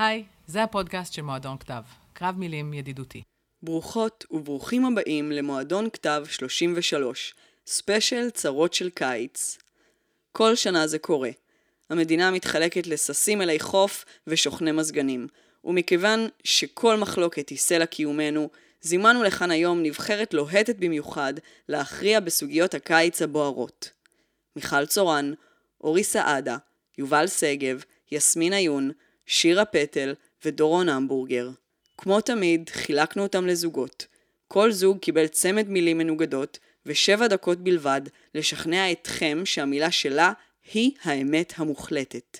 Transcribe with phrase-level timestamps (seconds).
[0.00, 3.22] היי, זה הפודקאסט של מועדון כתב, קרב מילים ידידותי.
[3.62, 7.34] ברוכות וברוכים הבאים למועדון כתב 33,
[7.66, 9.58] ספיישל צרות של קיץ.
[10.32, 11.30] כל שנה זה קורה.
[11.90, 15.26] המדינה מתחלקת לססים אלי חוף ושוכני מזגנים,
[15.64, 18.50] ומכיוון שכל מחלוקת היא סלע קיומנו,
[18.82, 21.34] זימנו לכאן היום נבחרת לוהטת במיוחד
[21.68, 23.90] להכריע בסוגיות הקיץ הבוערות.
[24.56, 25.32] מיכל צורן,
[25.80, 26.56] אורי סעדה,
[26.98, 27.82] יובל שגב,
[28.12, 28.90] יסמין עיון,
[29.32, 31.50] שירה פטל ודורון המבורגר.
[31.98, 34.06] כמו תמיד, חילקנו אותם לזוגות.
[34.48, 38.00] כל זוג קיבל צמד מילים מנוגדות, ושבע דקות בלבד
[38.34, 40.32] לשכנע אתכם שהמילה שלה
[40.72, 42.38] היא האמת המוחלטת.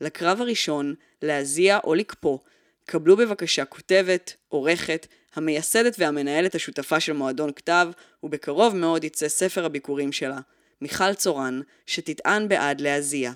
[0.00, 2.38] לקרב הראשון, להזיע או לקפוא,
[2.86, 7.88] קבלו בבקשה כותבת, עורכת, המייסדת והמנהלת השותפה של מועדון כתב,
[8.22, 10.38] ובקרוב מאוד יצא ספר הביקורים שלה,
[10.80, 13.32] מיכל צורן, שתטען בעד להזיע.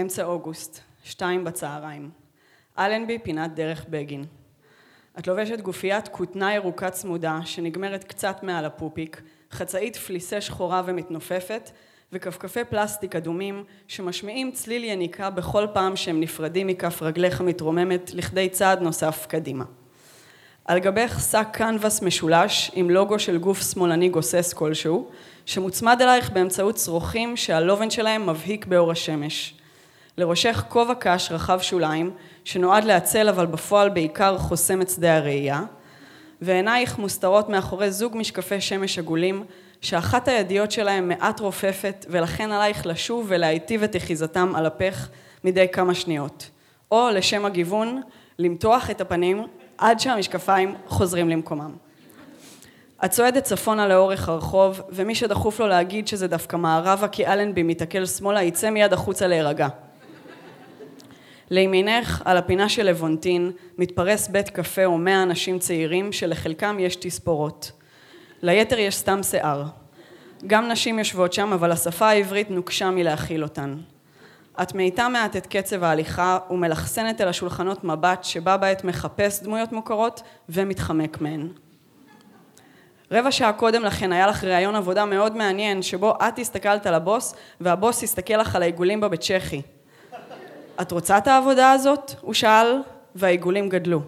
[0.00, 2.10] אמצע אוגוסט, שתיים בצהריים.
[2.78, 4.24] אלנבי, פינת דרך בגין.
[5.18, 11.70] את לובשת גופיית כותנה ירוקה צמודה, שנגמרת קצת מעל הפופיק, חצאית פליסה שחורה ומתנופפת,
[12.12, 18.82] וכפכפי פלסטיק אדומים, שמשמיעים צליל יניקה בכל פעם שהם נפרדים מכף רגלך המתרוממת לכדי צעד
[18.82, 19.64] נוסף קדימה.
[20.64, 25.08] על גבך שק קנבס משולש עם לוגו של גוף שמאלני גוסס כלשהו,
[25.46, 29.54] שמוצמד אלייך באמצעות צרוכים שהלובן שלהם מבהיק באור השמש.
[30.18, 32.10] לראשך כובע קש רחב שוליים,
[32.44, 35.62] שנועד להצל אבל בפועל בעיקר חוסם את שדה הראייה,
[36.42, 39.44] ועינייך מוסתרות מאחורי זוג משקפי שמש עגולים,
[39.80, 45.08] שאחת הידיות שלהם מעט רופפת, ולכן עלייך לשוב ולהיטיב את אחיזתם על הפך
[45.44, 46.50] מדי כמה שניות.
[46.90, 48.00] או, לשם הגיוון,
[48.38, 49.46] למתוח את הפנים
[49.78, 51.72] עד שהמשקפיים חוזרים למקומם.
[53.04, 58.06] את צועדת צפונה לאורך הרחוב, ומי שדחוף לו להגיד שזה דווקא מערבה כי אלנבי מתעכל
[58.06, 59.68] שמאלה, יצא מיד החוצה להירגע.
[61.52, 67.72] לימינך, על הפינה של לבונטין, מתפרס בית קפה ומאה אנשים צעירים שלחלקם יש תספורות.
[68.42, 69.64] ליתר יש סתם שיער.
[70.46, 73.76] גם נשים יושבות שם, אבל השפה העברית נוקשה מלהכיל אותן.
[74.62, 80.22] את מאיטה מעט את קצב ההליכה ומלחסנת אל השולחנות מבט שבה בעת מחפש דמויות מוכרות
[80.48, 81.48] ומתחמק מהן.
[83.10, 87.34] רבע שעה קודם לכן היה לך ראיון עבודה מאוד מעניין שבו את הסתכלת על הבוס
[87.60, 89.62] והבוס הסתכל לך על העיגולים בה בצ'כי.
[90.80, 92.12] את רוצה את העבודה הזאת?
[92.20, 92.76] הוא שאל,
[93.14, 94.00] והעיגולים גדלו.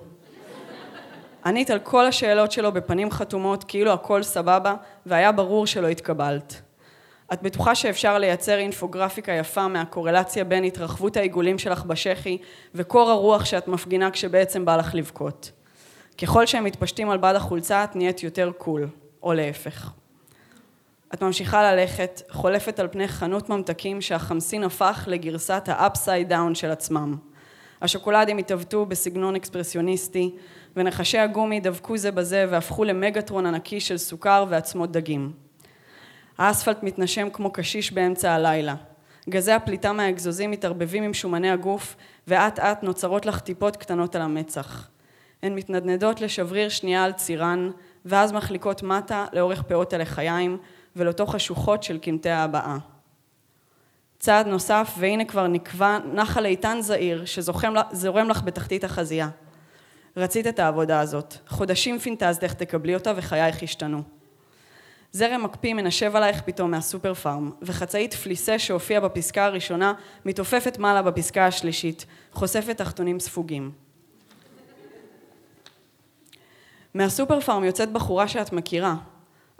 [1.46, 4.74] ענית על כל השאלות שלו בפנים חתומות, כאילו הכל סבבה,
[5.06, 6.60] והיה ברור שלא התקבלת.
[7.32, 12.38] את בטוחה שאפשר לייצר אינפוגרפיקה יפה מהקורלציה בין התרחבות העיגולים שלך בשחי
[12.74, 15.50] וקור הרוח שאת מפגינה כשבעצם בא לך לבכות.
[16.18, 18.88] ככל שהם מתפשטים על בד החולצה, את נהיית יותר cool,
[19.22, 19.90] או להפך.
[21.14, 26.70] את ממשיכה ללכת, חולפת על פני חנות ממתקים שהחמסין הפך לגרסת ה upside down של
[26.70, 27.16] עצמם.
[27.82, 30.34] השוקולדים התעוותו בסגנון אקספרסיוניסטי,
[30.76, 35.32] ונחשי הגומי דבקו זה בזה והפכו למגטרון ענקי של סוכר ועצמות דגים.
[36.38, 38.74] האספלט מתנשם כמו קשיש באמצע הלילה.
[39.28, 41.96] גזי הפליטה מהאגזוזים מתערבבים עם שומני הגוף,
[42.28, 44.88] ואט אט נוצרות לך טיפות קטנות על המצח.
[45.42, 47.70] הן מתנדנדות לשבריר שנייה על צירן,
[48.04, 50.58] ואז מחליקות מטה לאורך פאות הלחיים,
[50.96, 52.78] ולתוך השוחות של קמטי ההבעה.
[54.18, 59.28] צעד נוסף, והנה כבר נקבע נחל איתן זעיר שזורם לך בתחתית החזייה.
[60.16, 61.34] רצית את העבודה הזאת.
[61.48, 64.02] חודשים פינטזת איך תקבלי אותה וחייך השתנו.
[65.12, 69.92] זרם מקפיא מנשב עלייך פתאום מהסופר פארם, וחצאית פליסה שהופיעה בפסקה הראשונה
[70.24, 73.70] מתעופפת מעלה בפסקה השלישית, חושפת תחתונים ספוגים.
[76.94, 78.94] מהסופר פארם יוצאת בחורה שאת מכירה.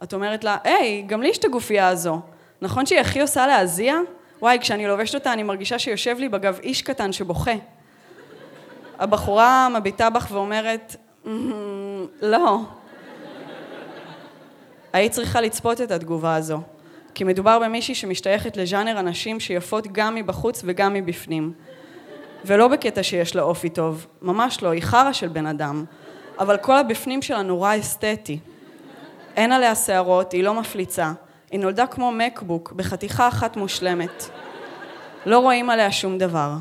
[0.04, 2.20] את אומרת לה, היי, גם לי יש את הגופייה הזו.
[2.62, 3.96] נכון שהיא הכי עושה להזיע?
[4.42, 7.54] וואי, כשאני לובשת אותה אני מרגישה שיושב לי בגב איש קטן שבוכה.
[8.98, 10.96] הבחורה מביטה בך ואומרת,
[12.22, 12.60] לא.
[14.92, 16.60] היית צריכה לצפות את התגובה הזו,
[17.14, 21.52] כי מדובר במישהי שמשתייכת לז'אנר אנשים שיפות גם מבחוץ וגם מבפנים.
[22.44, 25.84] ולא בקטע שיש לה אופי טוב, ממש לא, היא חרא של בן אדם,
[26.38, 28.38] אבל כל הבפנים שלה נורא אסתטי.
[29.36, 31.12] אין עליה שערות, היא לא מפליצה.
[31.50, 34.24] היא נולדה כמו מקבוק, בחתיכה אחת מושלמת.
[35.26, 36.52] לא רואים עליה שום דבר.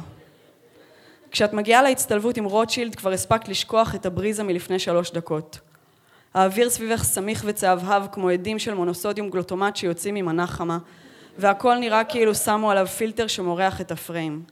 [1.32, 5.60] כשאת מגיעה להצטלבות עם רוטשילד כבר הספקת לשכוח את הבריזה מלפני שלוש דקות.
[6.34, 10.78] האוויר סביבך סמיך וצהבהב כמו עדים של מונוסודיום גלוטומט שיוצאים ממנה חמה,
[11.38, 14.44] והכל נראה כאילו שמו עליו פילטר שמורח את הפריים.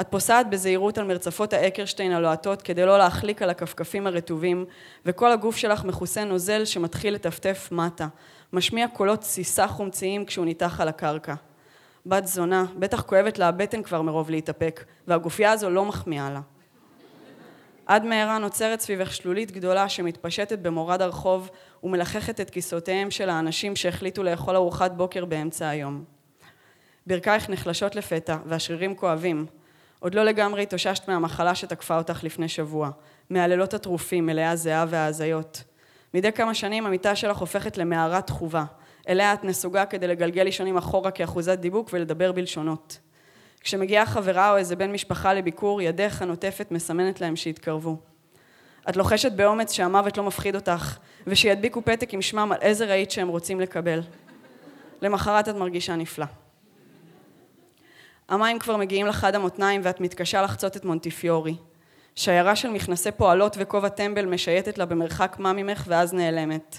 [0.00, 4.64] את פוסעת בזהירות על מרצפות האקרשטיין הלוהטות כדי לא להחליק על הכפכפים הרטובים,
[5.06, 8.06] וכל הגוף שלך מכוסה נוזל שמתחיל לטפטף מטה,
[8.52, 11.34] משמיע קולות תסיסה חומציים כשהוא ניתח על הקרקע.
[12.06, 16.40] בת זונה, בטח כואבת לה הבטן כבר מרוב להתאפק, והגופייה הזו לא מחמיאה לה.
[17.86, 21.50] עד מהרה נוצרת סביבך שלולית גדולה שמתפשטת במורד הרחוב
[21.82, 26.04] ומלחכת את כיסאותיהם של האנשים שהחליטו לאכול ארוחת בוקר באמצע היום.
[27.06, 29.46] ברכייך נחלשות לפתע והשרירים כואבים.
[30.06, 32.90] עוד לא לגמרי התאוששת מהמחלה שתקפה אותך לפני שבוע,
[33.30, 35.64] מהלילות הטרופים, מלאי הזיעה וההזיות.
[36.14, 38.64] מדי כמה שנים המיטה שלך הופכת למערת תחובה,
[39.08, 42.98] אליה את נסוגה כדי לגלגל לישונים אחורה כאחוזת דיבוק ולדבר בלשונות.
[43.60, 47.96] כשמגיעה חברה או איזה בן משפחה לביקור, ידך הנוטפת מסמנת להם שיתקרבו.
[48.88, 53.28] את לוחשת באומץ שהמוות לא מפחיד אותך, ושידביקו פתק עם שמם על איזה רהיט שהם
[53.28, 54.00] רוצים לקבל.
[55.02, 56.26] למחרת את מרגישה נפלא.
[58.28, 61.56] המים כבר מגיעים לך עד המותניים ואת מתקשה לחצות את מונטיפיורי.
[62.14, 66.78] שיירה של מכנסי פועלות וכובע טמבל משייטת לה במרחק מה ממך ואז נעלמת.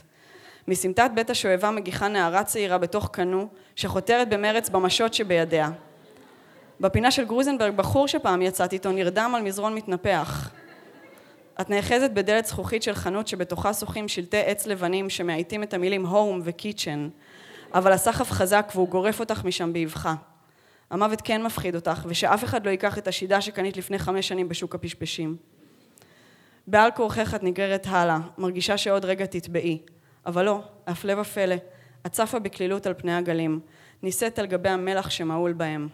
[0.67, 5.69] מסמטת בית השואבה מגיחה נערה צעירה בתוך קנו שחותרת במרץ במשות שבידיה.
[6.79, 10.49] בפינה של גרוזנברג בחור שפעם יצאת איתו נרדם על מזרון מתנפח.
[11.61, 16.41] את נאחזת בדלת זכוכית של חנות שבתוכה שוחים שלטי עץ לבנים שמאייתים את המילים הום
[16.43, 17.09] וקיצ'ן,
[17.73, 20.15] אבל הסחף חזק והוא גורף אותך משם באבחה.
[20.91, 24.75] המוות כן מפחיד אותך, ושאף אחד לא ייקח את השידה שקנית לפני חמש שנים בשוק
[24.75, 25.35] הפשפשים.
[26.67, 29.79] בעל כורכך את נגררת הלאה, מרגישה שעוד רגע תטבעי.
[30.25, 31.55] אבל לא, הפלא ופלא,
[32.05, 33.59] את צפה בקלילות על פני הגלים,
[34.03, 35.87] נישאת על גבי המלח שמהול בהם.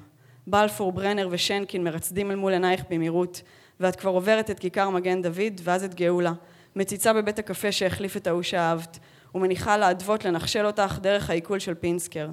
[0.47, 3.41] בלפור, ברנר ושנקין מרצדים אל מול עינייך במהירות,
[3.79, 6.33] ואת כבר עוברת את כיכר מגן דוד, ואז את גאולה,
[6.75, 8.99] מציצה בבית הקפה שהחליף את ההוא שאהבת,
[9.35, 12.29] ומניחה לאדוות לנחשל אותך דרך העיכול של פינסקר.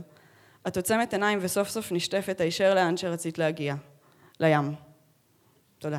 [0.69, 3.75] את עוצמת עיניים וסוף סוף נשטפת הישר לאן שרצית להגיע,
[4.41, 4.75] לים.
[5.79, 5.99] תודה.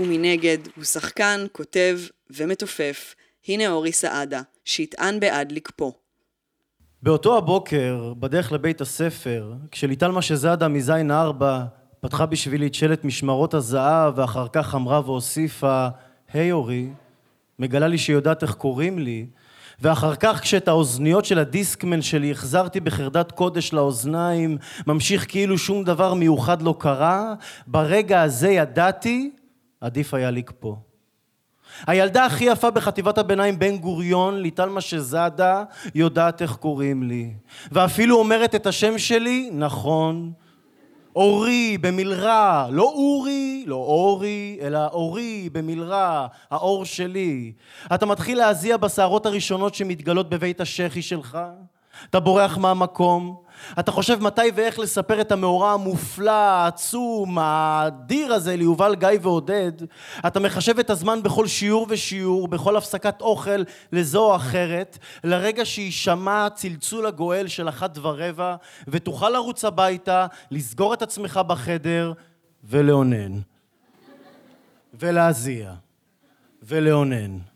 [0.00, 1.98] ומנגד הוא שחקן, כותב
[2.30, 3.14] ומתופף.
[3.48, 5.92] הנה אורי סעדה, שיטען בעד לקפוא.
[7.02, 11.64] באותו הבוקר, בדרך לבית הספר, כשליטל משזאדה מזין ארבע
[12.00, 15.88] פתחה בשבילי את שלט משמרות הזהב ואחר כך אמרה והוסיפה,
[16.32, 16.88] היי hey, אורי,
[17.58, 19.26] מגלה לי שהיא יודעת איך קוראים לי,
[19.80, 26.14] ואחר כך כשאת האוזניות של הדיסקמן שלי החזרתי בחרדת קודש לאוזניים, ממשיך כאילו שום דבר
[26.14, 27.34] מיוחד לא קרה,
[27.66, 29.30] ברגע הזה ידעתי,
[29.80, 30.76] עדיף היה לקפוא.
[31.86, 37.34] הילדה הכי יפה בחטיבת הביניים בן גוריון, ליטל משזאדה, יודעת איך קוראים לי.
[37.72, 40.32] ואפילו אומרת את השם שלי, נכון,
[41.16, 47.52] אורי במלרע, לא אורי, לא אורי, אלא אורי במלרע, האור שלי.
[47.94, 51.38] אתה מתחיל להזיע בסערות הראשונות שמתגלות בבית השחי שלך,
[52.10, 53.36] אתה בורח מהמקום,
[53.78, 59.72] אתה חושב מתי ואיך לספר את המאורע המופלא, העצום, האדיר הזה ליובל, גיא ועודד.
[60.26, 63.62] אתה מחשב את הזמן בכל שיעור ושיעור, בכל הפסקת אוכל
[63.92, 68.56] לזו או אחרת, לרגע שיישמע צלצול הגואל של אחת ורבע,
[68.88, 72.12] ותוכל לרוץ הביתה, לסגור את עצמך בחדר
[72.64, 73.40] ולאונן.
[74.94, 75.72] ולהזיע.
[76.62, 77.49] ולאונן.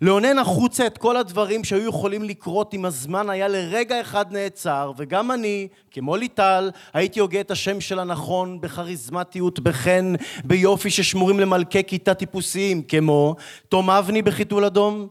[0.00, 5.32] לאונן החוצה את כל הדברים שהיו יכולים לקרות אם הזמן היה לרגע אחד נעצר, וגם
[5.32, 10.12] אני, כמו ליטל, הייתי הוגה את השם שלה נכון, בכריזמטיות, בחן,
[10.44, 13.34] ביופי ששמורים למלכי כיתה טיפוסיים, כמו
[13.68, 15.08] תום אבני בחיתול אדום,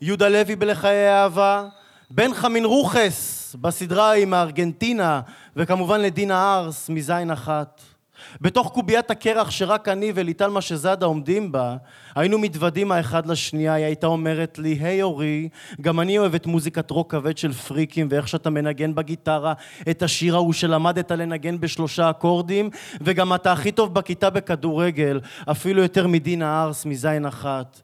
[0.00, 1.68] יהודה לוי בלחיי אהבה,
[2.10, 5.20] בן חמין רוחס בסדרה עם הארגנטינה,
[5.56, 7.91] וכמובן לדינה ארס מזין אחת.
[8.40, 11.76] בתוך קוביית הקרח שרק אני וליטל משזאדה עומדים בה,
[12.14, 15.48] היינו מתוודים האחד לשנייה, היא הייתה אומרת לי, היי אורי,
[15.80, 19.52] גם אני אוהבת מוזיקת רוק כבד של פריקים, ואיך שאתה מנגן בגיטרה
[19.90, 26.06] את השיר ההוא שלמדת לנגן בשלושה אקורדים, וגם אתה הכי טוב בכיתה בכדורגל, אפילו יותר
[26.06, 27.80] מדינה ארס מזין אחת.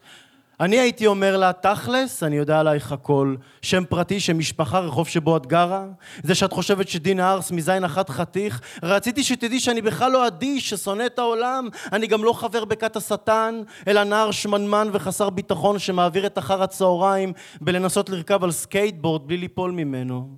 [0.61, 3.35] אני הייתי אומר לה, תכלס, אני יודע עלייך הכל.
[3.63, 5.85] שם פרטי, שם משפחה, רחוב שבו את גרה.
[6.23, 8.61] זה שאת חושבת שדינה ארס מזין אחת חתיך.
[8.83, 11.69] רציתי שתדעי שאני בכלל לא אדיש, ששונא את העולם.
[11.93, 17.33] אני גם לא חבר בכת השטן, אלא נער שמנמן וחסר ביטחון שמעביר את אחר הצהריים
[17.61, 20.29] בלנסות לרכב על סקייטבורד בלי ליפול ממנו.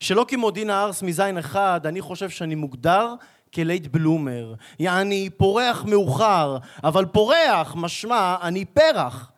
[0.00, 3.14] שלא כמו דינה ארס מזין אחד, אני חושב שאני מוגדר
[3.54, 4.54] כ late bloomer.
[4.78, 9.30] יעני, פורח מאוחר, אבל פורח, משמע, אני פרח.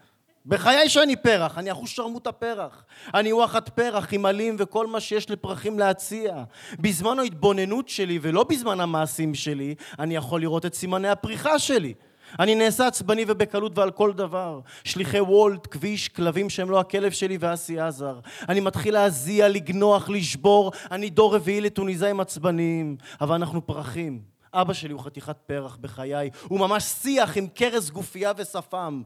[0.49, 5.79] בחיי שאני פרח, אני אחושרמוטה פרח, אני וואחד פרח עם עלים וכל מה שיש לפרחים
[5.79, 6.45] להציע.
[6.81, 11.95] בזמן ההתבוננות שלי ולא בזמן המעשים שלי, אני יכול לראות את סימני הפריחה שלי.
[12.39, 14.61] אני נעשה עצבני ובקלות ועל כל דבר.
[14.85, 18.19] שליחי וולט, כביש, כלבים שהם לא הכלב שלי ואסי עזר.
[18.49, 20.73] אני מתחיל להזיע, לגנוח, לשבור.
[20.91, 22.97] אני דור רביעי לטוניסאים עצבניים.
[23.21, 24.21] אבל אנחנו פרחים.
[24.55, 26.31] אבא שלי הוא חתיכת פרח בחיי.
[26.49, 29.03] הוא ממש שיח עם כרס גופייה ושפם.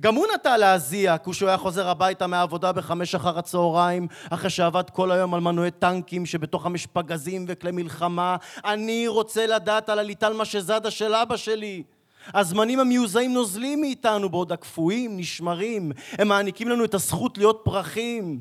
[0.00, 5.12] גם הוא נטה להזיע כשהוא היה חוזר הביתה מהעבודה בחמש אחר הצהריים אחרי שעבד כל
[5.12, 10.90] היום על מנועי טנקים שבתוכם יש פגזים וכלי מלחמה אני רוצה לדעת על הליטל משזדה
[10.90, 11.82] של אבא שלי.
[12.34, 18.40] הזמנים המיוזעים נוזלים מאיתנו בעוד הקפואים נשמרים הם מעניקים לנו את הזכות להיות פרחים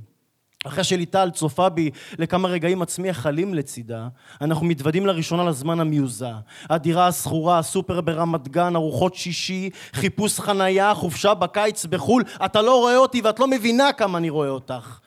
[0.67, 4.07] אחרי שליטל צופה בי לכמה רגעים עצמי החלים לצידה,
[4.41, 6.33] אנחנו מתוודים לראשונה לזמן המיוזע.
[6.69, 12.23] הדירה השכורה, הסופר ברמת גן, ארוחות שישי, חיפוש חנייה, חופשה בקיץ בחו"ל.
[12.45, 14.99] אתה לא רואה אותי ואת לא מבינה כמה אני רואה אותך.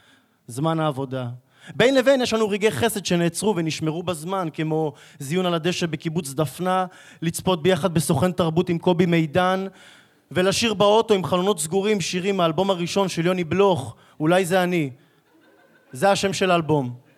[0.47, 1.27] זמן העבודה.
[1.77, 6.87] בין לבין יש לנו רגעי חסד שנעצרו ונשמרו בזמן, כמו זיון על הדשא בקיבוץ דפנה,
[7.23, 9.67] לצפות ביחד בסוכן תרבות עם קובי מידן,
[10.31, 14.91] ולשיר באוטו עם חלונות סגורים שירים מהאלבום הראשון של יוני בלוך, אולי זה אני.
[15.93, 17.09] זה השם של האלבום.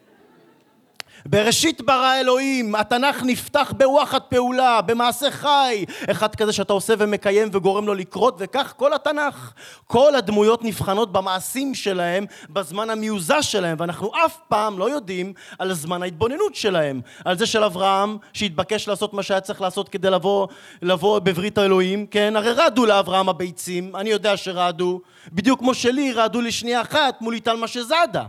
[1.26, 7.86] בראשית ברא אלוהים, התנ"ך נפתח בווחד פעולה, במעשה חי, אחד כזה שאתה עושה ומקיים וגורם
[7.86, 9.52] לו לקרות, וכך כל התנ"ך.
[9.86, 16.02] כל הדמויות נבחנות במעשים שלהם, בזמן המיוזע שלהם, ואנחנו אף פעם לא יודעים על זמן
[16.02, 17.00] ההתבוננות שלהם.
[17.24, 20.46] על זה של אברהם, שהתבקש לעשות מה שהיה צריך לעשות כדי לבוא,
[20.82, 22.36] לבוא בברית האלוהים, כן?
[22.36, 25.00] הרי רעדו לאברהם הביצים, אני יודע שרעדו,
[25.32, 28.24] בדיוק כמו שלי רעדו לשנייה אחת מול איטל משזאדה.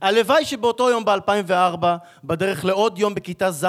[0.00, 1.84] הלוואי שבאותו יום ב-2004,
[2.24, 3.66] בדרך לעוד יום בכיתה ז',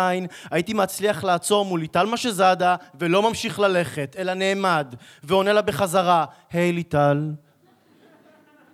[0.51, 6.71] הייתי מצליח לעצור מול ליטל משזאדה ולא ממשיך ללכת, אלא נעמד ועונה לה בחזרה, היי
[6.71, 7.31] hey, ליטל.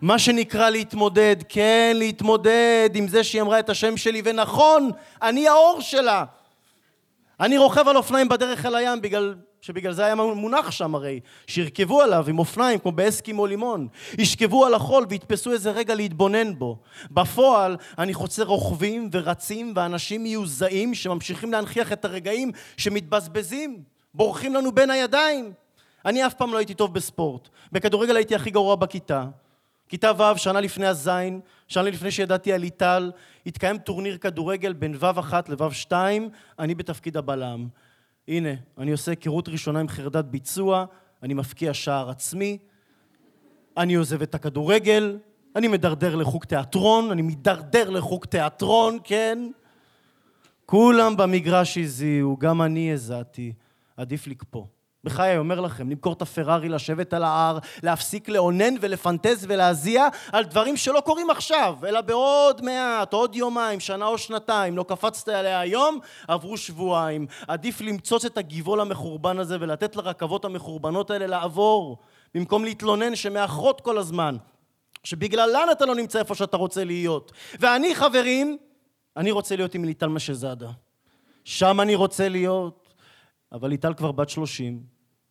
[0.02, 4.92] מה שנקרא להתמודד, כן, להתמודד עם זה שהיא אמרה את השם שלי, ונכון,
[5.22, 6.24] אני האור שלה.
[7.40, 12.02] אני רוכב על אופניים בדרך אל הים בגלל שבגלל זה היה מונח שם הרי, שירכבו
[12.02, 13.88] עליו עם אופניים כמו באסקימו לימון,
[14.18, 16.78] ישכבו על החול ויתפסו איזה רגע להתבונן בו.
[17.12, 24.92] בפועל אני חוצה רוכבים ורצים ואנשים מיוזעים שממשיכים להנכיח את הרגעים שמתבזבזים, בורחים לנו בין
[24.92, 25.54] הידיים.
[26.06, 29.26] אני אף פעם לא הייתי טוב בספורט, בכדורגל הייתי הכי גרוע בכיתה.
[29.90, 33.12] כיתה ו', שנה לפני הזין, שנה לפני שידעתי על ליטל,
[33.46, 37.68] התקיים טורניר כדורגל בין ו' אחת לו' שתיים, אני בתפקיד הבלם.
[38.30, 40.86] הנה, אני עושה היכרות ראשונה עם חרדת ביצוע,
[41.24, 42.58] אני מפקיע שער עצמי,
[43.78, 45.18] אני עוזב את הכדורגל,
[45.56, 49.52] אני מדרדר לחוג תיאטרון, אני מידרדר לחוג תיאטרון, כן?
[50.66, 53.54] כולם במגרש הזיעו, גם אני הזעתי,
[53.98, 54.66] עדיף לקפוא.
[55.04, 60.78] בחיי אומר לכם, למכור את הפרארי, לשבת על ההר, להפסיק לאונן ולפנטז ולהזיע על דברים
[60.78, 64.78] שלא קורים עכשיו, אלא בעוד מעט, עוד יומיים, שנה או שנתיים.
[64.78, 67.28] לא קפצת עליה היום, עברו שבועיים.
[67.48, 71.98] עדיף למצוץ את הגבעול המחורבן הזה ולתת לרכבות המחורבנות האלה לעבור,
[72.36, 74.38] במקום להתלונן שמאחרות כל הזמן,
[75.04, 77.32] שבגללן אתה לא נמצא איפה שאתה רוצה להיות.
[77.60, 78.58] ואני, חברים,
[79.18, 80.70] אני רוצה להיות עם ליטל משזאדה.
[81.44, 82.79] שם אני רוצה להיות.
[83.52, 84.84] אבל ליטל כבר בת שלושים,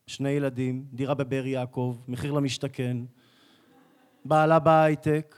[0.07, 2.97] שני ילדים, דירה בבאר יעקב, מחיר למשתכן,
[4.25, 5.37] בעלה בהייטק,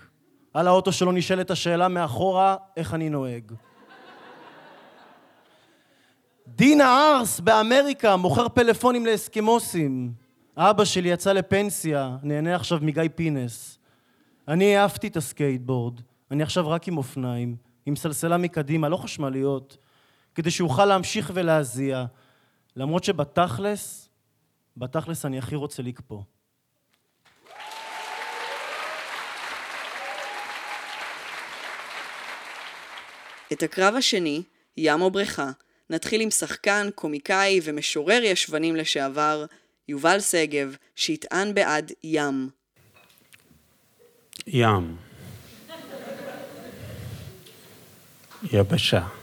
[0.55, 3.53] על האוטו שלו נשאלת השאלה מאחורה, איך אני נוהג.
[6.47, 10.13] דין הערס באמריקה מוכר פלאפונים לאסקימוסים.
[10.57, 13.79] אבא שלי יצא לפנסיה, נהנה עכשיו מגיא פינס.
[14.49, 17.57] אני העפתי את הסקייטבורד, אני עכשיו רק עם אופניים,
[17.87, 19.77] עם סלסלה מקדימה, לא חשמליות,
[20.35, 22.05] כדי שאוכל להמשיך ולהזיע,
[22.77, 24.09] למרות שבתכלס,
[24.77, 26.23] בתכלס אני הכי רוצה לקפוא.
[33.53, 34.43] את הקרב השני,
[34.77, 35.50] ים או בריכה,
[35.91, 39.45] נתחיל עם שחקן, קומיקאי ומשורר ישבנים לשעבר,
[39.89, 42.49] יובל שגב, שיטען בעד ים.
[44.47, 44.97] ים.
[48.53, 49.20] יבשה.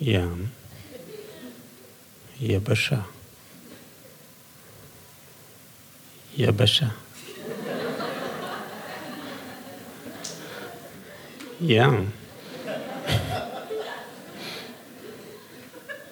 [0.00, 0.46] ים.
[2.40, 3.00] יבשה.
[6.36, 6.86] יבשה.
[11.60, 12.10] ים.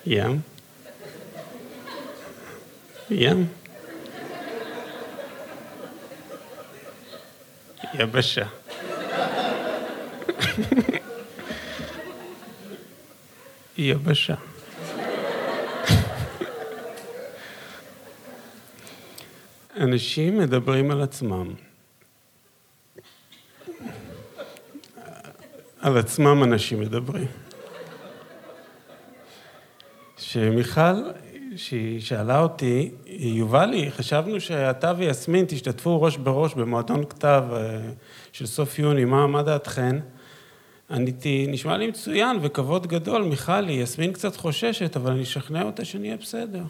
[0.06, 0.40] ים.
[3.10, 3.46] ים.
[7.94, 8.46] יבשה.
[13.78, 14.34] יבשה.
[19.80, 21.54] אנשים מדברים על עצמם.
[25.80, 27.26] על עצמם אנשים מדברים.
[30.16, 31.10] שמיכל,
[31.56, 37.80] שהיא שאלה אותי, יובלי, חשבנו שאתה ויסמין תשתתפו ראש בראש במועדון כתב אה,
[38.32, 39.96] של סוף יוני, מה, מה דעתכן?
[40.90, 46.16] עניתי, נשמע לי מצוין וכבוד גדול, מיכלי, יסמין קצת חוששת, אבל אני אשכנע אותה שנהיה
[46.16, 46.62] בסדר.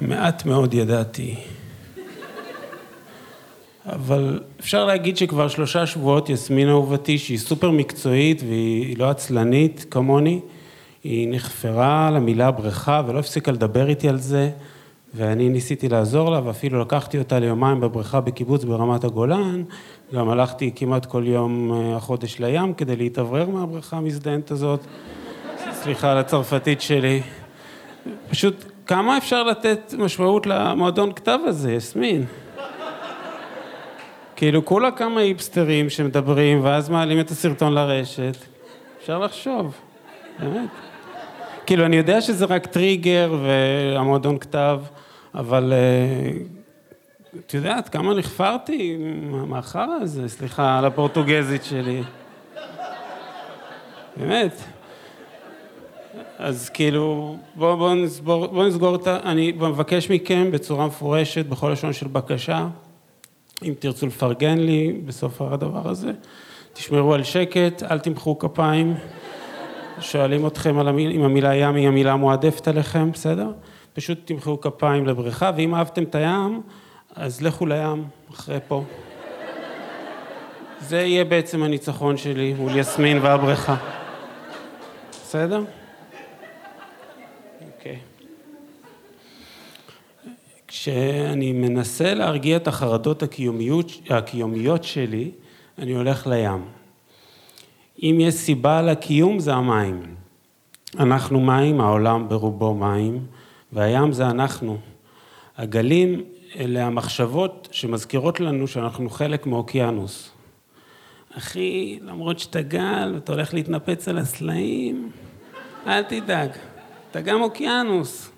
[0.00, 1.34] מעט מאוד ידעתי.
[3.86, 10.40] אבל אפשר להגיד שכבר שלושה שבועות יסמין אהובתי, שהיא סופר מקצועית והיא לא עצלנית כמוני,
[11.04, 14.50] היא נחפרה למילה בריכה ולא הפסיקה לדבר איתי על זה,
[15.14, 19.62] ואני ניסיתי לעזור לה ואפילו לקחתי אותה ליומיים בבריכה בקיבוץ ברמת הגולן,
[20.14, 24.80] גם הלכתי כמעט כל יום אה, החודש לים כדי להתאוורר מהבריכה המזדיינת הזאת,
[25.72, 27.22] סליחה על הצרפתית שלי.
[28.30, 32.24] פשוט, כמה אפשר לתת משמעות למועדון כתב הזה, יסמין?
[34.36, 38.36] כאילו, כולה כמה היפסטרים שמדברים, ואז מעלים את הסרטון לרשת.
[39.00, 39.74] אפשר לחשוב,
[40.38, 40.91] באמת.
[41.66, 44.80] כאילו, אני יודע שזה רק טריגר והמועדון כתב,
[45.34, 46.38] אבל אה,
[47.46, 48.96] את יודעת כמה נחפרתי
[49.46, 52.02] מהחרא הזה, סליחה על הפורטוגזית שלי.
[54.16, 54.60] באמת.
[56.38, 59.18] אז כאילו, בואו בוא נסגור, בוא נסגור את ה...
[59.24, 62.68] אני מבקש מכם בצורה מפורשת, בכל לשון של בקשה,
[63.64, 66.12] אם תרצו לפרגן לי בסוף הדבר הזה,
[66.72, 68.94] תשמרו על שקט, אל תמחאו כפיים.
[70.00, 73.50] שואלים אתכם המיל, אם המילה ים היא המילה המועדפת עליכם, בסדר?
[73.92, 76.62] פשוט תמחאו כפיים לבריכה, ואם אהבתם את הים,
[77.16, 78.84] אז לכו לים, אחרי פה.
[80.80, 83.76] זה יהיה בעצם הניצחון שלי מול יסמין והבריכה.
[85.10, 85.64] בסדר?
[87.66, 87.98] אוקיי.
[90.68, 95.30] כשאני מנסה להרגיע את החרדות הקיומיות, הקיומיות שלי,
[95.78, 96.81] אני הולך לים.
[98.02, 100.14] אם יש סיבה לקיום זה המים.
[100.98, 103.26] אנחנו מים, העולם ברובו מים,
[103.72, 104.78] והים זה אנחנו.
[105.56, 106.24] הגלים
[106.58, 110.30] אלה המחשבות שמזכירות לנו שאנחנו חלק מאוקיינוס.
[111.38, 115.10] אחי, למרות שאתה גל ואתה הולך להתנפץ על הסלעים,
[115.86, 116.50] אל תדאג,
[117.10, 118.30] אתה גם אוקיינוס.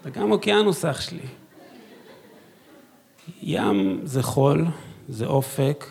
[0.00, 1.26] אתה גם אוקיינוס, אח שלי.
[3.42, 4.64] ים זה חול,
[5.08, 5.84] זה אופק,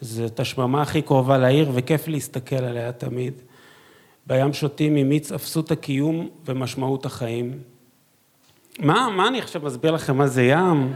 [0.00, 3.42] זה את השממה הכי קרובה לעיר וכיף להסתכל עליה תמיד.
[4.26, 7.58] בים שותים ממיץ אפסות הקיום ומשמעות החיים.
[8.78, 10.94] מה, מה אני עכשיו מסביר לכם מה זה ים?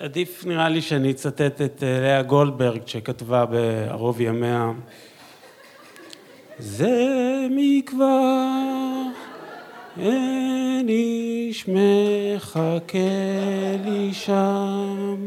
[0.00, 4.72] עדיף נראה לי שאני אצטט את אה, לאה גולדברג שכתבה בערוב ימיה.
[6.58, 9.02] זה מכבר
[9.98, 12.98] אין איש מחכה
[13.84, 15.26] לי שם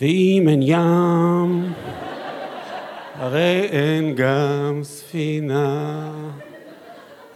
[0.00, 1.72] ואם אין ים,
[3.14, 6.10] הרי אין גם ספינה.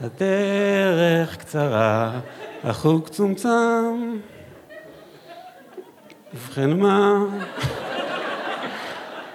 [0.00, 2.20] הדרך קצרה,
[2.64, 4.18] החוג צומצם.
[6.34, 7.18] ובכן מה?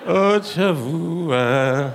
[0.06, 1.88] עוד שבוע,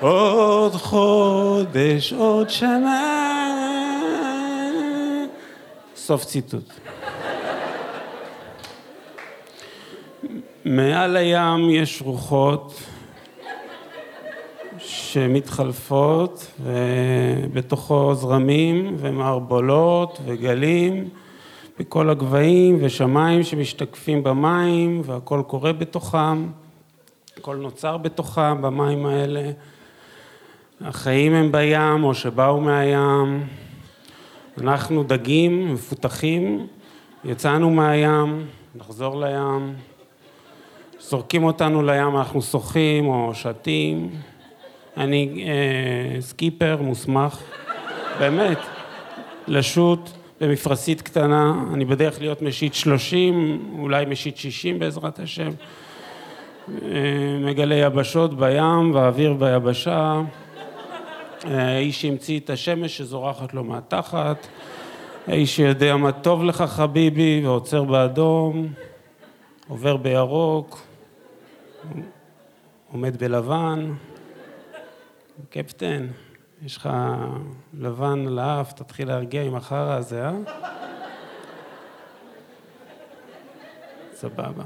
[0.00, 3.02] עוד חודש, עוד שנה.
[5.96, 6.72] סוף ציטוט.
[10.64, 12.82] מעל הים יש רוחות
[14.78, 21.08] שמתחלפות ובתוכו זרמים ומערבולות וגלים
[21.78, 26.46] בכל הגבהים ושמיים שמשתקפים במים והכל קורה בתוכם,
[27.36, 29.50] הכל נוצר בתוכם במים האלה.
[30.80, 33.46] החיים הם בים או שבאו מהים,
[34.58, 36.66] אנחנו דגים מפותחים,
[37.24, 39.91] יצאנו מהים, נחזור לים.
[41.08, 44.10] זורקים אותנו לים, אנחנו שוחים או שתים.
[44.96, 47.42] אני אה, סקיפר מוסמך,
[48.18, 48.58] באמת,
[49.48, 50.10] לשוט
[50.40, 55.50] במפרשית קטנה, אני בדרך להיות משיט שלושים, אולי משיט שישים בעזרת השם.
[56.68, 60.20] אה, מגלה יבשות בים ואוויר ביבשה.
[61.46, 64.46] אה, האיש שהמציא את השמש שזורחת לו מהתחת.
[65.26, 68.68] האיש שיודע מה טוב לך חביבי ועוצר באדום,
[69.68, 70.91] עובר בירוק.
[72.92, 73.94] עומד בלבן,
[75.50, 76.06] קפטן,
[76.62, 76.90] יש לך
[77.74, 80.32] לבן על האף, תתחיל להרגיע עם החרא הזה, אה?
[84.14, 84.64] סבבה.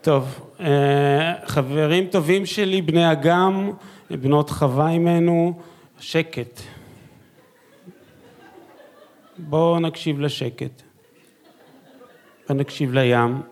[0.00, 3.70] טוב, אה, חברים טובים שלי, בני אגם,
[4.10, 5.60] בנות חווה עמנו,
[5.98, 6.60] שקט.
[9.38, 10.82] בואו נקשיב לשקט.
[12.50, 13.51] ונקשיב לים.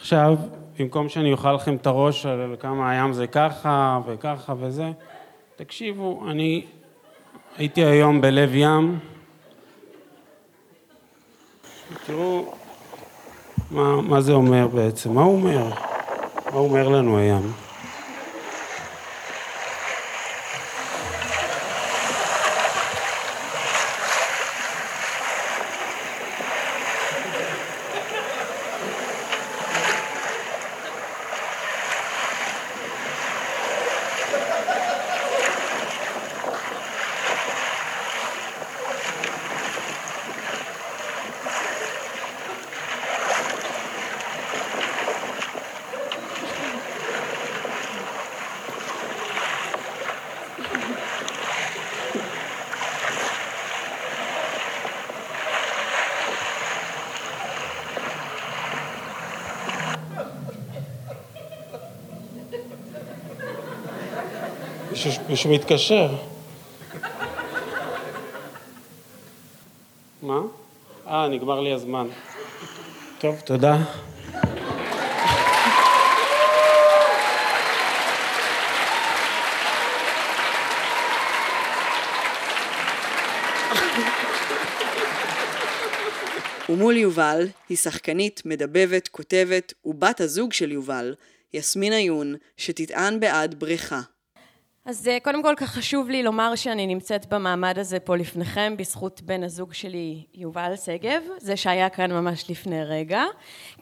[0.00, 0.36] עכשיו,
[0.78, 4.90] במקום שאני אוכל לכם את הראש על כמה הים זה ככה וככה וזה,
[5.56, 6.64] תקשיבו, אני
[7.58, 8.98] הייתי היום בלב ים,
[12.06, 12.52] תראו
[13.70, 15.68] מה, מה זה אומר בעצם, מה הוא אומר?
[16.44, 17.52] מה הוא אומר לנו הים?
[65.28, 66.08] מישהו מתקשר.
[70.22, 70.40] מה?
[71.06, 72.06] אה, נגמר לי הזמן.
[73.18, 73.76] טוב, תודה.
[86.68, 91.14] ומול יובל היא שחקנית, מדבבת, כותבת, ובת הזוג של יובל,
[91.54, 94.00] יסמין עיון, שתטען בעד בריכה.
[94.90, 99.20] אז אה, קודם כל כך חשוב לי לומר שאני נמצאת במעמד הזה פה לפניכם בזכות
[99.22, 103.24] בן הזוג שלי יובל שגב, זה שהיה כאן ממש לפני רגע.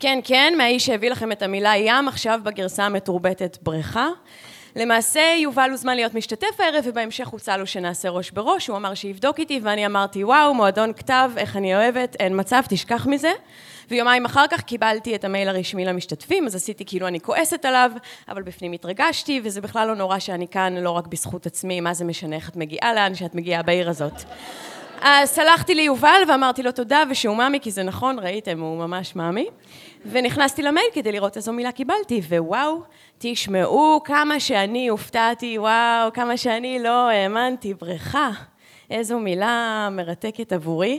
[0.00, 4.08] כן, כן, מהאיש שהביא לכם את המילה ים, עכשיו בגרסה המתורבתת בריכה.
[4.78, 9.38] למעשה יובל הוזמן להיות משתתף הערב ובהמשך הוצע לו שנעשה ראש בראש, הוא אמר שיבדוק
[9.38, 13.32] איתי ואני אמרתי וואו, מועדון כתב, איך אני אוהבת, אין מצב, תשכח מזה.
[13.90, 17.90] ויומיים אחר כך קיבלתי את המייל הרשמי למשתתפים, אז עשיתי כאילו אני כועסת עליו,
[18.28, 22.04] אבל בפנים התרגשתי, וזה בכלל לא נורא שאני כאן לא רק בזכות עצמי, מה זה
[22.04, 24.22] משנה איך את מגיעה לאן שאת מגיעה בעיר הזאת.
[25.00, 29.46] אז סלחתי ליובל ואמרתי לו תודה ושהוא מאמי, כי זה נכון, ראיתם, הוא ממש מאמי.
[30.06, 32.82] ונכנסתי למייל כדי לראות איזו מילה קיבלתי, ווואו,
[33.18, 38.30] תשמעו כמה שאני הופתעתי, וואו, כמה שאני לא האמנתי, בריכה.
[38.90, 40.98] איזו מילה מרתקת עבורי.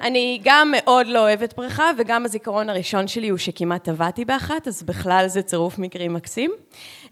[0.00, 4.82] אני גם מאוד לא אוהבת בריכה, וגם הזיכרון הראשון שלי הוא שכמעט טבעתי באחת, אז
[4.82, 6.50] בכלל זה צירוף מקרים מקסים.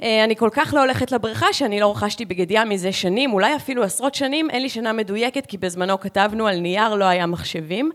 [0.03, 3.57] אה, אני כל כך לא הולכת לבריכה שאני לא רכשתי בגד ים מזה שנים, אולי
[3.57, 7.91] אפילו עשרות שנים, אין לי שנה מדויקת, כי בזמנו כתבנו על נייר, לא היה מחשבים.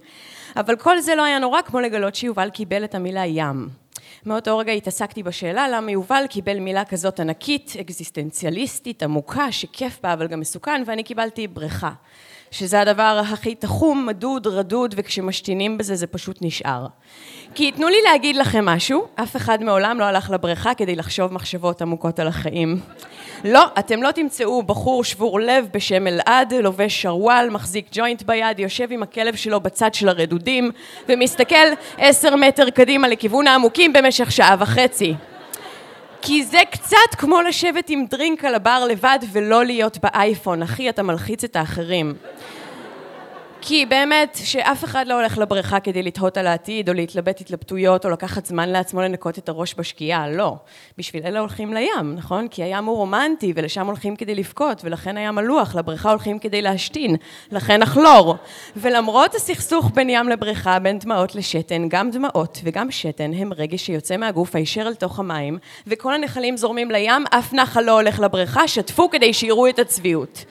[0.56, 3.70] אבל כל זה לא היה נורא כמו לגלות שיובל קיבל את המילה ים.
[4.26, 10.28] מאותו רגע התעסקתי בשאלה למה יובל קיבל מילה כזאת ענקית, אקזיסטנציאליסטית, עמוקה, שכיף בה אבל
[10.28, 11.92] גם מסוכן, ואני קיבלתי בריכה.
[12.52, 16.88] שזה הדבר הכי תחום, מדוד, רדוד, וכשמשתינים בזה זה פשוט נשאר.
[17.56, 21.82] כי תנו לי להגיד לכם משהו, אף אחד מעולם לא הלך לבריכה כדי לחשוב מחשבות
[21.82, 22.80] עמוקות על החיים.
[23.44, 28.88] לא, אתם לא תמצאו בחור שבור לב בשם אלעד, לובש שרוואל, מחזיק ג'וינט ביד, יושב
[28.92, 30.72] עם הכלב שלו בצד של הרדודים,
[31.10, 31.66] ומסתכל
[31.98, 35.14] עשר מטר קדימה לכיוון העמוקים במשך שעה וחצי.
[36.22, 40.64] כי זה קצת כמו לשבת עם דרינק על הבר לבד ולא להיות באייפון.
[40.64, 42.14] אחי, אתה מלחיץ את האחרים.
[43.68, 48.10] כי באמת, שאף אחד לא הולך לבריכה כדי לתהות על העתיד, או להתלבט התלבטויות, או
[48.10, 50.56] לקחת זמן לעצמו לנקות את הראש בשקיעה, לא.
[50.98, 52.48] בשביל אלה הולכים לים, נכון?
[52.48, 57.16] כי הים הוא רומנטי, ולשם הולכים כדי לבכות, ולכן הים מלוח, לבריכה הולכים כדי להשתין,
[57.52, 58.36] לכן הכלור.
[58.78, 64.18] ולמרות הסכסוך בין ים לבריכה, בין דמעות לשתן, גם דמעות וגם שתן הם רגש שיוצא
[64.18, 69.10] מהגוף הישר אל תוך המים, וכל הנחלים זורמים לים, אף נחל לא הולך לבריכה, שתפו
[69.10, 70.46] כדי שיראו את הצביעות.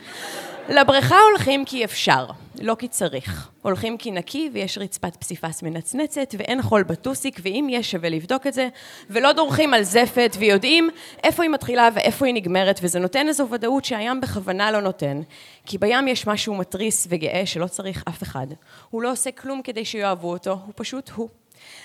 [0.69, 2.25] לבריכה הולכים כי אפשר,
[2.61, 3.51] לא כי צריך.
[3.63, 8.55] הולכים כי נקי ויש רצפת פסיפס מנצנצת ואין חול בטוסיק ואם יש שווה לבדוק את
[8.55, 8.69] זה
[9.11, 10.91] ולא דורכים על זפת ויודעים
[11.25, 15.21] איפה היא מתחילה ואיפה היא נגמרת וזה נותן איזו ודאות שהים בכוונה לא נותן
[15.67, 18.47] כי בים יש משהו מתריס וגאה שלא צריך אף אחד.
[18.91, 21.29] הוא לא עושה כלום כדי שיאהבו אותו, הוא פשוט הוא.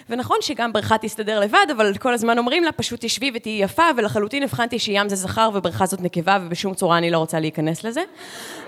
[0.10, 4.44] ונכון שגם בריכה תסתדר לבד, אבל כל הזמן אומרים לה, פשוט תשבי ותהיי יפה, ולחלוטין
[4.44, 8.02] הבחנתי שים זה זכר ובריכה זאת נקבה, ובשום צורה אני לא רוצה להיכנס לזה.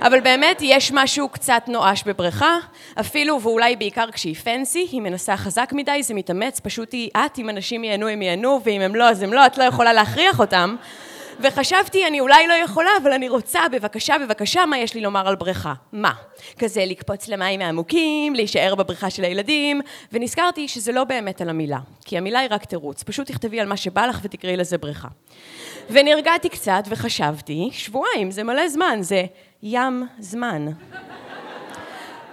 [0.01, 2.57] אבל באמת, יש משהו קצת נואש בבריכה,
[2.99, 7.49] אפילו, ואולי בעיקר כשהיא פנסי, היא מנסה חזק מדי, זה מתאמץ, פשוט היא את, אם
[7.49, 10.75] אנשים ייהנו הם ייהנו, ואם הם לא אז הם לא, את לא יכולה להכריח אותם.
[11.39, 15.35] וחשבתי, אני אולי לא יכולה, אבל אני רוצה, בבקשה, בבקשה, מה יש לי לומר על
[15.35, 15.73] בריכה?
[15.91, 16.11] מה?
[16.59, 22.17] כזה לקפוץ למים העמוקים, להישאר בבריכה של הילדים, ונזכרתי שזה לא באמת על המילה, כי
[22.17, 25.07] המילה היא רק תירוץ, פשוט תכתבי על מה שבא לך ותקראי לזה בריכה.
[25.89, 29.23] ונרגעתי קצת וחשבתי, שבועיים, זה מלא זמן, זה
[29.63, 30.65] ים זמן.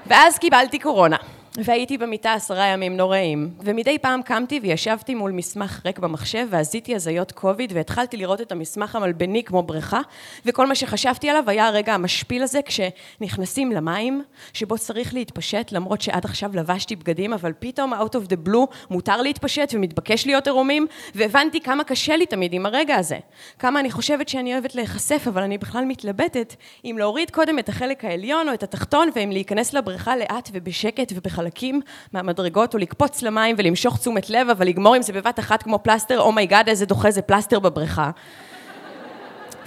[0.07, 1.17] ואז קיבלתי קורונה.
[1.65, 7.33] והייתי במיטה עשרה ימים נוראים, ומדי פעם קמתי וישבתי מול מסמך ריק במחשב ועשיתי הזיות
[7.33, 10.01] קוביד והתחלתי לראות את המסמך המלבני כמו בריכה,
[10.47, 16.25] וכל מה שחשבתי עליו היה הרגע המשפיל הזה כשנכנסים למים, שבו צריך להתפשט למרות שעד
[16.25, 21.61] עכשיו לבשתי בגדים, אבל פתאום out of the blue מותר להתפשט ומתבקש להיות עירומים, והבנתי
[21.61, 23.19] כמה קשה לי תמיד עם הרגע הזה.
[23.59, 28.05] כמה אני חושבת שאני אוהבת להיחשף, אבל אני בכלל מתלבטת אם להוריד קודם את החלק
[28.05, 31.81] העליון או את התחתון, ואם להיכנס לבריכה לאט ובשקט ובחלק חלקים
[32.13, 36.21] מהמדרגות, או לקפוץ למים ולמשוך תשומת לב, אבל לגמור עם זה בבת אחת כמו פלסטר,
[36.21, 38.11] oh my god, oh איזה דוחה זה פלסטר בבריכה.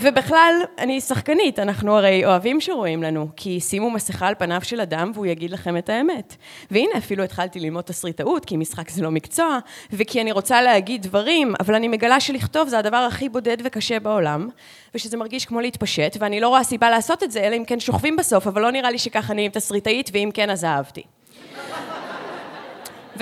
[0.01, 5.11] ובכלל, אני שחקנית, אנחנו הרי אוהבים שרואים לנו, כי שימו מסכה על פניו של אדם
[5.13, 6.35] והוא יגיד לכם את האמת.
[6.71, 9.59] והנה, אפילו התחלתי ללמוד תסריטאות, כי משחק זה לא מקצוע,
[9.93, 14.49] וכי אני רוצה להגיד דברים, אבל אני מגלה שלכתוב זה הדבר הכי בודד וקשה בעולם,
[14.95, 18.15] ושזה מרגיש כמו להתפשט, ואני לא רואה סיבה לעשות את זה, אלא אם כן שוכבים
[18.15, 21.03] בסוף, אבל לא נראה לי שככה אני עם תסריטאית, ואם כן, אז אהבתי.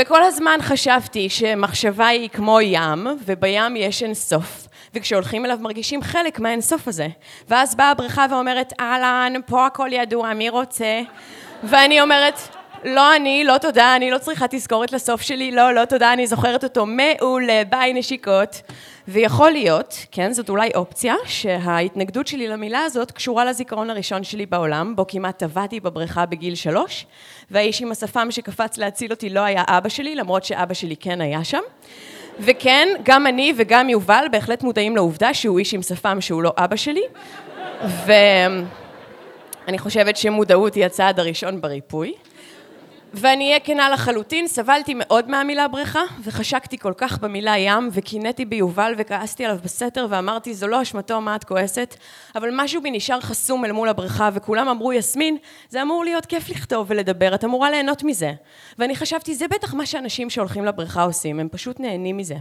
[0.02, 4.68] וכל הזמן חשבתי שמחשבה היא כמו ים, ובים יש אין סוף.
[4.94, 7.08] וכשהולכים אליו מרגישים חלק מהאינסוף הזה.
[7.48, 11.02] ואז באה הבריכה ואומרת, אהלן, פה הכל ידוע, מי רוצה?
[11.64, 12.40] ואני אומרת,
[12.84, 16.64] לא אני, לא תודה, אני לא צריכה תזכורת לסוף שלי, לא, לא תודה, אני זוכרת
[16.64, 18.62] אותו מעולה, ביי נשיקות.
[19.08, 24.96] ויכול להיות, כן, זאת אולי אופציה, שההתנגדות שלי למילה הזאת קשורה לזיכרון הראשון שלי בעולם,
[24.96, 27.06] בו כמעט טבעתי בבריכה בגיל שלוש,
[27.52, 31.44] והאיש עם השפם שקפץ להציל אותי לא היה אבא שלי, למרות שאבא שלי כן היה
[31.44, 31.62] שם.
[32.40, 36.76] וכן, גם אני וגם יובל בהחלט מודעים לעובדה שהוא איש עם שפם שהוא לא אבא
[36.76, 37.04] שלי,
[38.06, 42.14] ואני חושבת שמודעות היא הצעד הראשון בריפוי.
[43.14, 48.94] ואני אהיה כנה לחלוטין, סבלתי מאוד מהמילה בריכה, וחשקתי כל כך במילה ים, וקינאתי ביובל
[48.98, 51.96] וכעסתי עליו בסתר, ואמרתי, זו לא אשמתו, מה את כועסת?
[52.36, 55.38] אבל משהו בי נשאר חסום אל מול הבריכה, וכולם אמרו, יסמין,
[55.70, 58.34] זה אמור להיות כיף לכתוב ולדבר, את אמורה ליהנות מזה.
[58.80, 62.36] ואני חשבתי, זה בטח מה שאנשים שהולכים לבריכה עושים, הם פשוט נהנים מזה.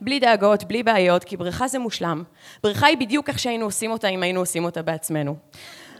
[0.00, 2.22] בלי דאגות, בלי בעיות, כי בריכה זה מושלם.
[2.62, 5.36] בריכה היא בדיוק איך שהיינו עושים אותה אם היינו עושים אותה בעצמנו.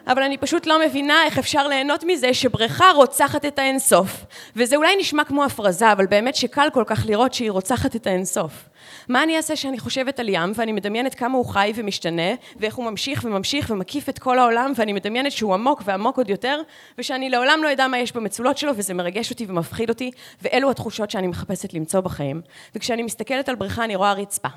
[0.09, 4.25] אבל אני פשוט לא מבינה איך אפשר ליהנות מזה שבריכה רוצחת את האינסוף.
[4.57, 8.69] וזה אולי נשמע כמו הפרזה, אבל באמת שקל כל כך לראות שהיא רוצחת את האינסוף.
[9.09, 12.85] מה אני אעשה שאני חושבת על ים, ואני מדמיינת כמה הוא חי ומשתנה, ואיך הוא
[12.85, 16.61] ממשיך וממשיך ומקיף את כל העולם, ואני מדמיינת שהוא עמוק ועמוק עוד יותר,
[16.99, 20.11] ושאני לעולם לא אדע מה יש במצולות שלו, וזה מרגש אותי ומפחיד אותי,
[20.43, 22.41] ואלו התחושות שאני מחפשת למצוא בחיים.
[22.75, 24.49] וכשאני מסתכלת על בריכה אני רואה רצפה.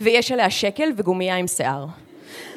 [0.00, 1.86] ויש עליה שקל וגומייה עם שיער.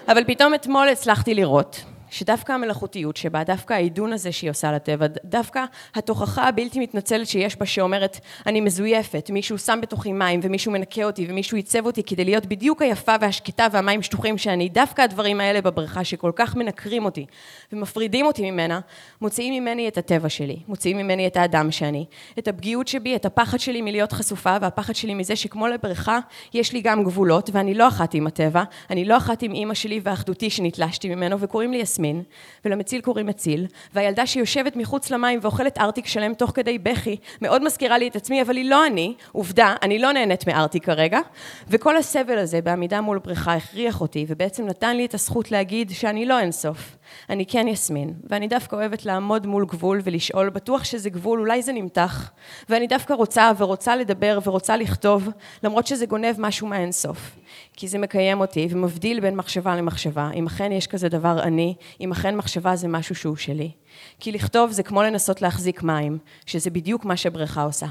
[0.08, 5.64] אבל פתאום אתמול הצלחתי לראות שדווקא המלאכותיות שבה, דווקא העידון הזה שהיא עושה לטבע, דווקא
[5.96, 11.26] התוכחה הבלתי מתנצלת שיש בה שאומרת, אני מזויפת, מישהו שם בתוכי מים ומישהו מנקה אותי
[11.30, 16.04] ומישהו עיצב אותי כדי להיות בדיוק היפה והשקטה והמים שטוחים שאני, דווקא הדברים האלה בבריכה
[16.04, 17.26] שכל כך מנקרים אותי
[17.74, 18.80] ומפרידים אותי ממנה,
[19.22, 22.06] מוציאים ממני את הטבע שלי, מוציאים ממני את האדם שאני,
[22.40, 26.20] את הפגיעות שבי, את הפחד שלי מלהיות חשופה והפחד שלי מזה שכמו לבריכה
[26.54, 30.00] יש לי גם גבולות ואני לא אחת עם הטבע, אני לא אחת עם אימא שלי
[30.04, 32.24] ואחדותי שנתלשתי ממנו וקוראים לי יסמין,
[32.66, 37.98] ולמציל קוראים מציל, והילדה שיושבת מחוץ למים ואוכלת ארטיק שלם תוך כדי בכי, מאוד מזכירה
[37.98, 41.20] לי את עצמי, אבל היא לא אני, עובדה, אני לא נהנית מארטיק כרגע,
[41.68, 46.26] וכל הסבל הזה בעמידה מול בריכה הכריח אותי, ובעצם נתן לי את הזכות להגיד שאני
[46.26, 46.98] לא אינסוף,
[47.30, 51.74] אני כן יסמין, ואני דווקא אוהבת לעמוד מול גבול ולשאול, בטוח שזה גבול, אולי זה
[51.74, 52.32] נמתח,
[52.70, 55.30] ואני דווקא רוצה ורוצה לדבר ורוצה לכתוב,
[55.64, 57.38] למרות שזה גונב משהו מהאינסוף.
[57.74, 62.12] כי זה מקיים אותי ומבדיל בין מחשבה למחשבה, אם אכן יש כזה דבר אני, אם
[62.12, 63.72] אכן מחשבה זה משהו שהוא שלי.
[64.20, 67.88] כי לכתוב זה כמו לנסות להחזיק מים, שזה בדיוק מה שבריכה עושה.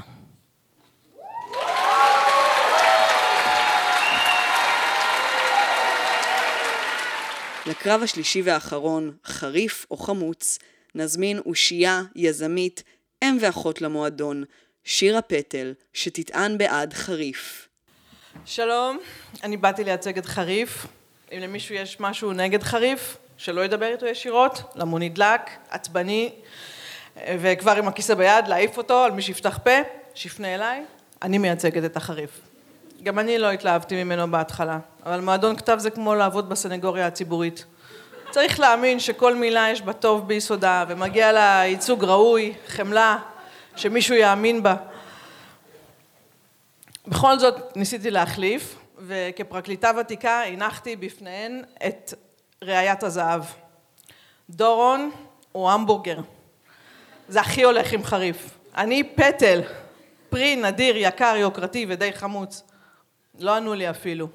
[7.67, 10.59] לקרב השלישי והאחרון, חריף או חמוץ,
[10.95, 12.83] נזמין אושייה, יזמית,
[13.23, 14.43] אם ואחות למועדון,
[14.83, 17.66] שירה פטל, שתטען בעד חריף.
[18.45, 18.97] שלום,
[19.43, 20.87] אני באתי לייצג את חריף.
[21.31, 26.31] אם למישהו יש משהו נגד חריף, שלא ידבר איתו ישירות, למה הוא נדלק, עצבני,
[27.39, 29.71] וכבר עם הכיסא ביד, להעיף אותו על מי שיפתח פה,
[30.13, 30.83] שיפנה אליי.
[31.21, 32.41] אני מייצגת את החריף.
[33.03, 37.65] גם אני לא התלהבתי ממנו בהתחלה, אבל מועדון כתב זה כמו לעבוד בסנגוריה הציבורית.
[38.31, 43.17] צריך להאמין שכל מילה יש בה טוב ביסודה, ומגיע לה ייצוג ראוי, חמלה,
[43.75, 44.75] שמישהו יאמין בה.
[47.07, 52.13] בכל זאת ניסיתי להחליף, וכפרקליטה ותיקה הנחתי בפניהן את
[52.63, 53.43] ראיית הזהב.
[54.49, 55.11] דורון
[55.51, 56.19] הוא המבורגר.
[57.27, 58.57] זה הכי הולך עם חריף.
[58.75, 59.61] אני פטל,
[60.29, 62.63] פרי נדיר, יקר, יוקרתי ודי חמוץ.
[63.39, 64.27] לא ענו לי אפילו.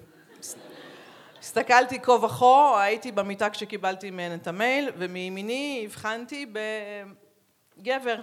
[1.40, 6.46] הסתכלתי כה וכה, הייתי במיטה כשקיבלתי מהן את המייל, ומימיני הבחנתי
[7.78, 8.16] בגבר,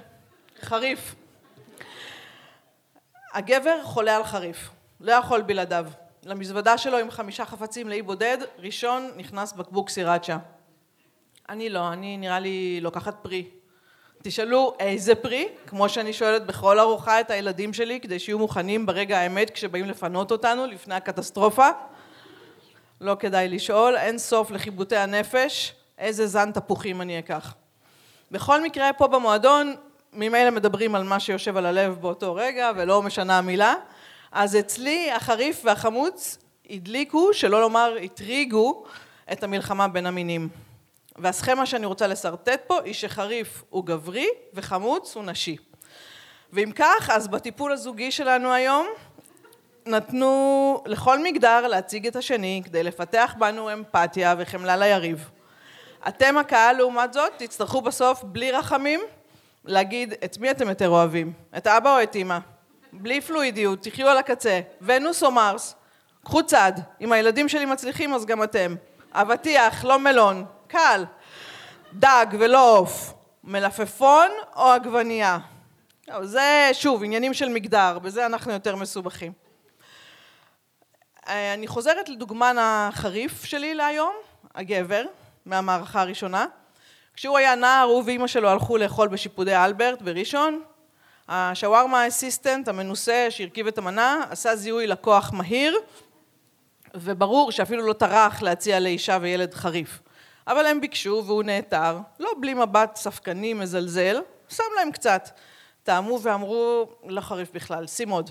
[0.61, 1.15] חריף.
[3.33, 4.69] הגבר חולה על חריף,
[5.01, 5.85] לא יכול בלעדיו.
[6.23, 10.37] למזוודה שלו עם חמישה חפצים לאי בודד, ראשון נכנס בקבוק סיראצ'ה.
[11.49, 13.49] אני לא, אני נראה לי לוקחת פרי.
[14.23, 19.17] תשאלו איזה פרי, כמו שאני שואלת בכל ארוחה את הילדים שלי, כדי שיהיו מוכנים ברגע
[19.19, 21.69] האמת כשבאים לפנות אותנו לפני הקטסטרופה.
[23.01, 27.55] לא כדאי לשאול, אין סוף לחיבוטי הנפש, איזה זן תפוחים אני אקח.
[28.31, 29.75] בכל מקרה, פה במועדון,
[30.13, 33.73] ממילא מדברים על מה שיושב על הלב באותו רגע, ולא משנה המילה.
[34.31, 36.37] אז אצלי החריף והחמוץ
[36.69, 38.83] הדליקו, שלא לומר הטריגו,
[39.31, 40.49] את המלחמה בין המינים.
[41.17, 45.57] והסכמה שאני רוצה לשרטט פה היא שחריף הוא גברי וחמוץ הוא נשי.
[46.53, 48.87] ואם כך, אז בטיפול הזוגי שלנו היום
[49.85, 55.29] נתנו לכל מגדר להציג את השני כדי לפתח בנו אמפתיה וחמלה ליריב.
[56.07, 58.99] אתם הקהל לעומת זאת תצטרכו בסוף בלי רחמים
[59.65, 62.37] להגיד את מי אתם יותר אוהבים, את אבא או את אמא.
[62.93, 64.59] בלי פלואידיות, תחיו על הקצה.
[64.81, 65.75] ונוס או מרס?
[66.23, 68.75] קחו צעד, אם הילדים שלי מצליחים אז גם אתם.
[69.11, 71.05] אבטיח, לא מלון, קל.
[71.93, 75.37] דג ולא עוף, מלפפון או עגבנייה?
[76.21, 79.31] זה שוב עניינים של מגדר, בזה אנחנו יותר מסובכים.
[81.27, 84.13] אה, אני חוזרת לדוגמן החריף שלי להיום,
[84.55, 85.03] הגבר,
[85.45, 86.45] מהמערכה הראשונה.
[87.19, 90.63] כשהוא היה נער, הוא ואימא שלו הלכו לאכול בשיפודי אלברט בראשון.
[91.27, 95.77] השווארמה אסיסטנט המנוסה שהרכיב את המנה עשה זיהוי לקוח מהיר
[96.95, 99.99] וברור שאפילו לא טרח להציע לאישה וילד חריף.
[100.47, 105.29] אבל הם ביקשו והוא נעתר, לא בלי מבט ספקני מזלזל, שם להם קצת.
[105.83, 108.29] טעמו ואמרו, לא חריף בכלל, שים עוד.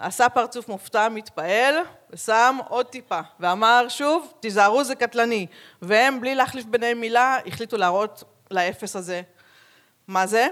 [0.00, 1.74] עשה פרצוף מופתע, מתפעל,
[2.10, 5.46] ושם עוד טיפה, ואמר שוב, תיזהרו זה קטלני.
[5.82, 9.22] והם, בלי להחליף ביניהם מילה, החליטו להראות לאפס הזה.
[10.08, 10.46] מה זה?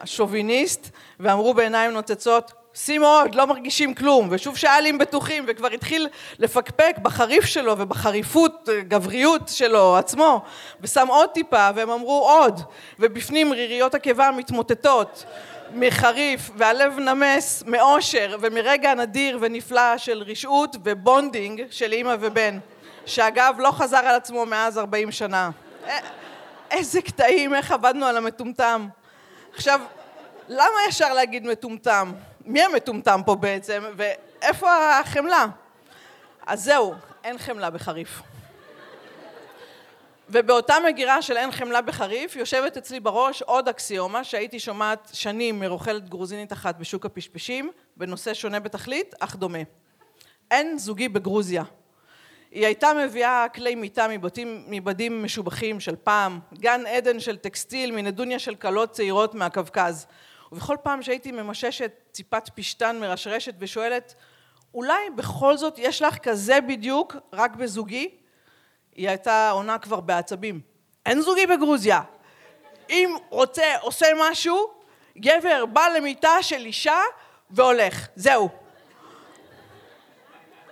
[0.00, 6.08] השוביניסט, ואמרו בעיניים נוצצות, שים עוד, לא מרגישים כלום, ושוב שאלים בטוחים, וכבר התחיל
[6.38, 10.42] לפקפק בחריף שלו ובחריפות, גבריות שלו עצמו,
[10.80, 12.60] ושם עוד טיפה, והם אמרו עוד,
[12.98, 15.24] ובפנים ריריות הקיבה מתמוטטות
[15.74, 22.58] מחריף, והלב נמס מאושר, ומרגע נדיר ונפלא של רשעות ו bonding של אימא ובן,
[23.06, 25.50] שאגב לא חזר על עצמו מאז 40 שנה.
[26.70, 28.88] איזה קטעים, איך עבדנו על המטומטם.
[29.54, 29.80] עכשיו,
[30.48, 32.12] למה ישר להגיד מטומטם?
[32.44, 35.46] מי המטומטם פה בעצם, ואיפה החמלה?
[36.46, 38.22] אז זהו, אין חמלה בחריף.
[40.28, 46.08] ובאותה מגירה של אין חמלה בחריף, יושבת אצלי בראש עוד אקסיומה שהייתי שומעת שנים מרוכלת
[46.08, 49.58] גרוזינית אחת בשוק הפשפשים, בנושא שונה בתכלית, אך דומה.
[50.50, 51.64] אין זוגי בגרוזיה.
[52.50, 58.38] היא הייתה מביאה כלי מיטה מבתים, מבדים משובחים של פעם, גן עדן של טקסטיל מנדוניה
[58.38, 60.06] של כלות צעירות מהקווקז.
[60.52, 64.14] ובכל פעם שהייתי ממששת ציפת פשטן מרשרשת ושואלת,
[64.74, 68.25] אולי בכל זאת יש לך כזה בדיוק, רק בזוגי?
[68.96, 70.60] היא הייתה עונה כבר בעצבים.
[71.06, 72.00] אין זוגי בגרוזיה.
[72.90, 74.70] אם רוצה, עושה משהו,
[75.18, 77.00] גבר בא למיטה של אישה
[77.50, 78.08] והולך.
[78.16, 78.48] זהו.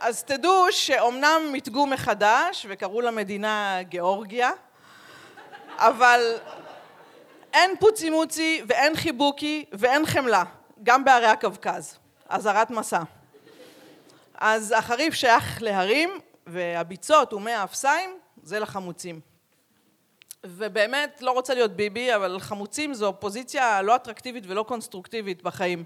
[0.01, 4.51] אז תדעו שאומנם מיתגו מחדש וקראו למדינה גיאורגיה,
[5.77, 6.37] אבל
[7.53, 10.45] אין פוצי מוצי ואין חיבוקי ואין חמלה,
[10.83, 11.99] גם בערי הקווקז.
[12.29, 13.03] אזהרת מסע.
[14.35, 19.21] אז החריף שייך להרים והביצות ומי האפסיים זה לחמוצים.
[20.47, 25.85] ובאמת לא רוצה להיות ביבי, אבל חמוצים זו פוזיציה לא אטרקטיבית ולא קונסטרוקטיבית בחיים.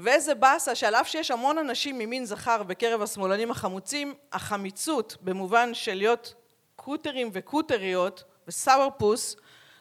[0.00, 5.94] ואיזה באסה שעל אף שיש המון אנשים ממין זכר בקרב השמאלנים החמוצים, החמיצות במובן של
[5.94, 6.34] להיות
[6.76, 9.36] קוטרים וקוטריות וסאורפוס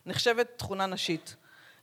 [0.06, 1.36] נחשבת תכונה נשית.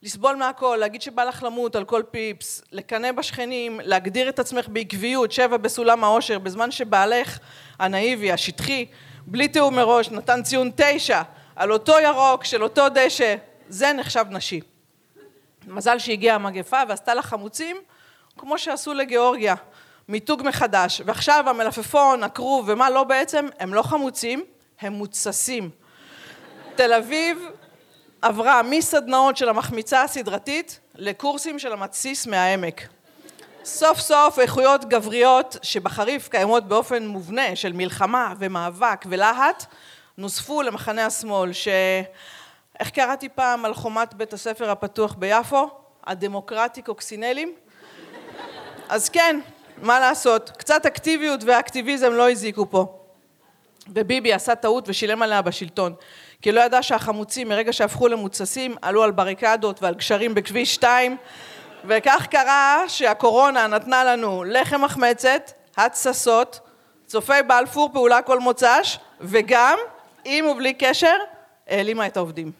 [0.02, 5.32] לסבול מהכל, להגיד שבא לך למות על כל פיפס, לקנא בשכנים, להגדיר את עצמך בעקביות,
[5.32, 7.38] שבע בסולם העושר, בזמן שבעלך
[7.78, 8.86] הנאיבי, השטחי,
[9.26, 11.22] בלי תיאום מראש, נתן ציון תשע
[11.56, 13.34] על אותו ירוק של אותו דשא,
[13.68, 14.60] זה נחשב נשי.
[15.66, 17.76] מזל שהגיעה המגפה ועשתה לה חמוצים,
[18.38, 19.54] כמו שעשו לגיאורגיה,
[20.08, 21.02] מיתוג מחדש.
[21.04, 24.44] ועכשיו המלפפון, הכרוב ומה לא בעצם, הם לא חמוצים,
[24.80, 25.70] הם מוצסים.
[26.74, 27.38] תל אביב
[28.22, 32.88] עברה מסדנאות של המחמיצה הסדרתית לקורסים של המתסיס מהעמק.
[33.64, 39.66] סוף סוף איכויות גבריות שבחריף קיימות באופן מובנה של מלחמה ומאבק ולהט
[40.18, 41.68] נוספו למחנה השמאל ש...
[42.80, 45.68] איך קראתי פעם על חומת בית הספר הפתוח ביפו?
[46.06, 47.54] הדמוקרטי קוקסינלים?
[48.88, 49.40] אז כן,
[49.82, 52.98] מה לעשות, קצת אקטיביות ואקטיביזם לא הזיקו פה.
[53.88, 55.94] וביבי עשה טעות ושילם עליה בשלטון.
[56.42, 61.16] כי לא ידע שהחמוצים מרגע שהפכו למוצסים עלו על בריקדות ועל גשרים בכביש 2
[61.84, 66.60] וכך קרה שהקורונה נתנה לנו לחם מחמצת, התססות,
[67.06, 69.78] צופי בלפור פעולה כל מוצ"ש וגם,
[70.24, 71.16] עם ובלי קשר,
[71.68, 72.52] העלימה את העובדים.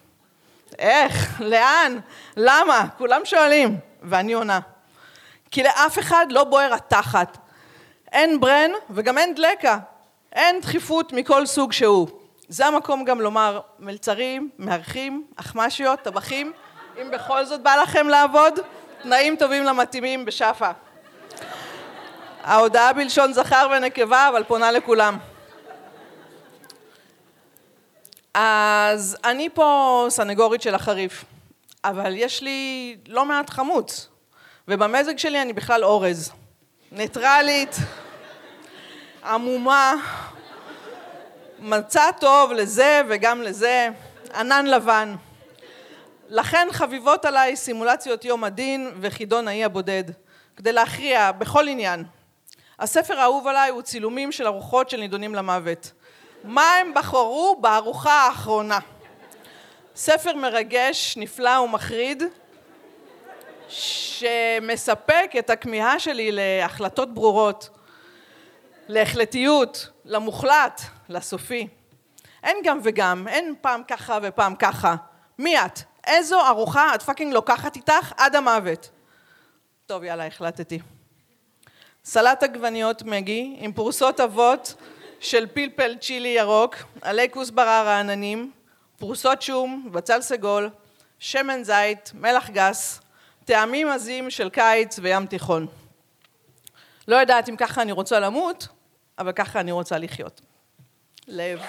[0.79, 1.41] איך?
[1.41, 1.99] לאן?
[2.37, 2.85] למה?
[2.97, 4.59] כולם שואלים ואני עונה.
[5.51, 7.37] כי לאף אחד לא בוער התחת.
[8.11, 9.77] אין ברן וגם אין דלקה.
[10.33, 12.22] אין דחיפות מכל סוג שהוא.
[12.53, 16.53] זה המקום גם לומר מלצרים, מארחים, אחמ"שיות, טבחים,
[17.01, 18.59] אם בכל זאת בא לכם לעבוד,
[19.01, 20.71] תנאים טובים למתאימים בשאפה.
[22.43, 25.17] ההודעה בלשון זכר ונקבה, אבל פונה לכולם.
[28.33, 31.25] אז אני פה סנגורית של החריף,
[31.83, 34.09] אבל יש לי לא מעט חמוץ,
[34.67, 36.31] ובמזג שלי אני בכלל אורז.
[36.91, 37.75] ניטרלית,
[39.25, 39.93] עמומה,
[41.63, 43.89] מצא טוב לזה וגם לזה,
[44.35, 45.15] ענן לבן.
[46.29, 50.03] לכן חביבות עליי סימולציות יום הדין וחידון האי הבודד,
[50.57, 52.03] כדי להכריע בכל עניין.
[52.79, 55.91] הספר האהוב עליי הוא צילומים של ארוחות של נידונים למוות.
[56.43, 58.79] מה הם בחרו בארוחה האחרונה?
[59.95, 62.23] ספר מרגש, נפלא ומחריד,
[63.69, 67.69] שמספק את הכמיהה שלי להחלטות ברורות,
[68.87, 71.67] להחלטיות, למוחלט, לסופי.
[72.43, 74.95] אין גם וגם, אין פעם ככה ופעם ככה.
[75.39, 75.79] מי את?
[76.07, 78.89] איזו ארוחה את פאקינג לוקחת איתך עד המוות?
[79.85, 80.79] טוב, יאללה, החלטתי.
[82.05, 84.73] סלט עגבניות מגי עם פרוסות אבות
[85.19, 88.51] של פלפל צ'ילי ירוק, עלי כוסברה רעננים,
[88.97, 90.69] פרוסות שום, בצל סגול,
[91.19, 92.99] שמן זית, מלח גס,
[93.45, 95.67] טעמים עזים של קיץ וים תיכון.
[97.07, 98.67] לא יודעת אם ככה אני רוצה למות,
[99.19, 100.41] אבל ככה אני רוצה לחיות.
[101.27, 101.59] לב.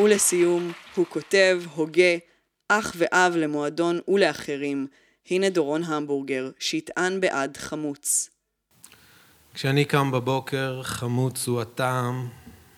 [0.00, 2.16] ולסיום, הוא כותב, הוגה,
[2.68, 4.86] אח ואב למועדון ולאחרים.
[5.30, 8.30] הנה דורון המבורגר, שיטען בעד חמוץ.
[9.54, 12.28] כשאני קם בבוקר, חמוץ הוא הטעם,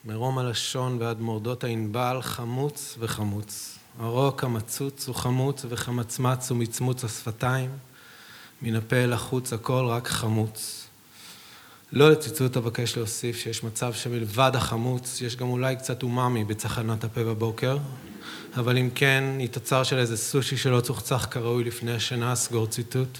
[0.04, 3.75] מרום הלשון ועד מורדות הענבל, חמוץ וחמוץ.
[3.98, 7.70] הרוק המצוץ הוא חמוץ וחמצמץ ומצמוץ השפתיים,
[8.62, 10.86] מן הפה אל החוץ הכל רק חמוץ.
[11.92, 17.24] לא לציצות אבקש להוסיף שיש מצב שמלבד החמוץ, יש גם אולי קצת אומאמי בצחנת הפה
[17.24, 17.78] בבוקר,
[18.56, 23.18] אבל אם כן, היא תוצר של איזה סושי שלא צוחצח כראוי לפני השינה, סגור ציטוט.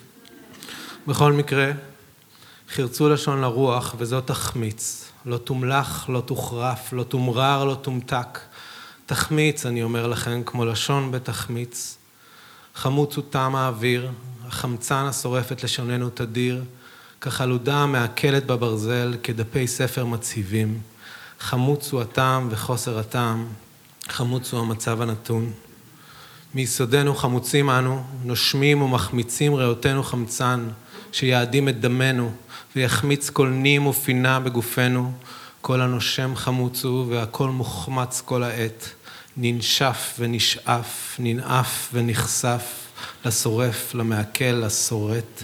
[1.06, 1.72] בכל מקרה,
[2.68, 5.04] חרצו לשון לרוח, וזאת תחמיץ.
[5.26, 8.38] לא תומלח, לא תוחרף, לא תומרר, לא תומתק.
[9.06, 11.96] תחמיץ, אני אומר לכם, כמו לשון בתחמיץ.
[12.74, 14.10] חמוץ הוא טעם האוויר,
[14.46, 16.64] החמצן השורף את לשוננו תדיר,
[17.20, 20.80] כחלודה מעכלת בברזל, כדפי ספר מצהיבים.
[21.40, 23.46] חמוץ הוא הטעם וחוסר הטעם,
[24.08, 25.52] חמוץ הוא המצב הנתון.
[26.54, 30.68] מיסודנו חמוצים אנו, נושמים ומחמיצים ריאותינו חמצן,
[31.12, 32.32] שיעדים את דמנו,
[32.76, 35.12] ויחמיץ כל נים ופינה בגופנו,
[35.66, 38.88] כל הנושם חמוץ הוא, והכל מוחמץ כל העת.
[39.36, 42.62] ננשף ונשאף, ננאף ונחשף,
[43.24, 45.42] לשורף, למעכל, לשורט.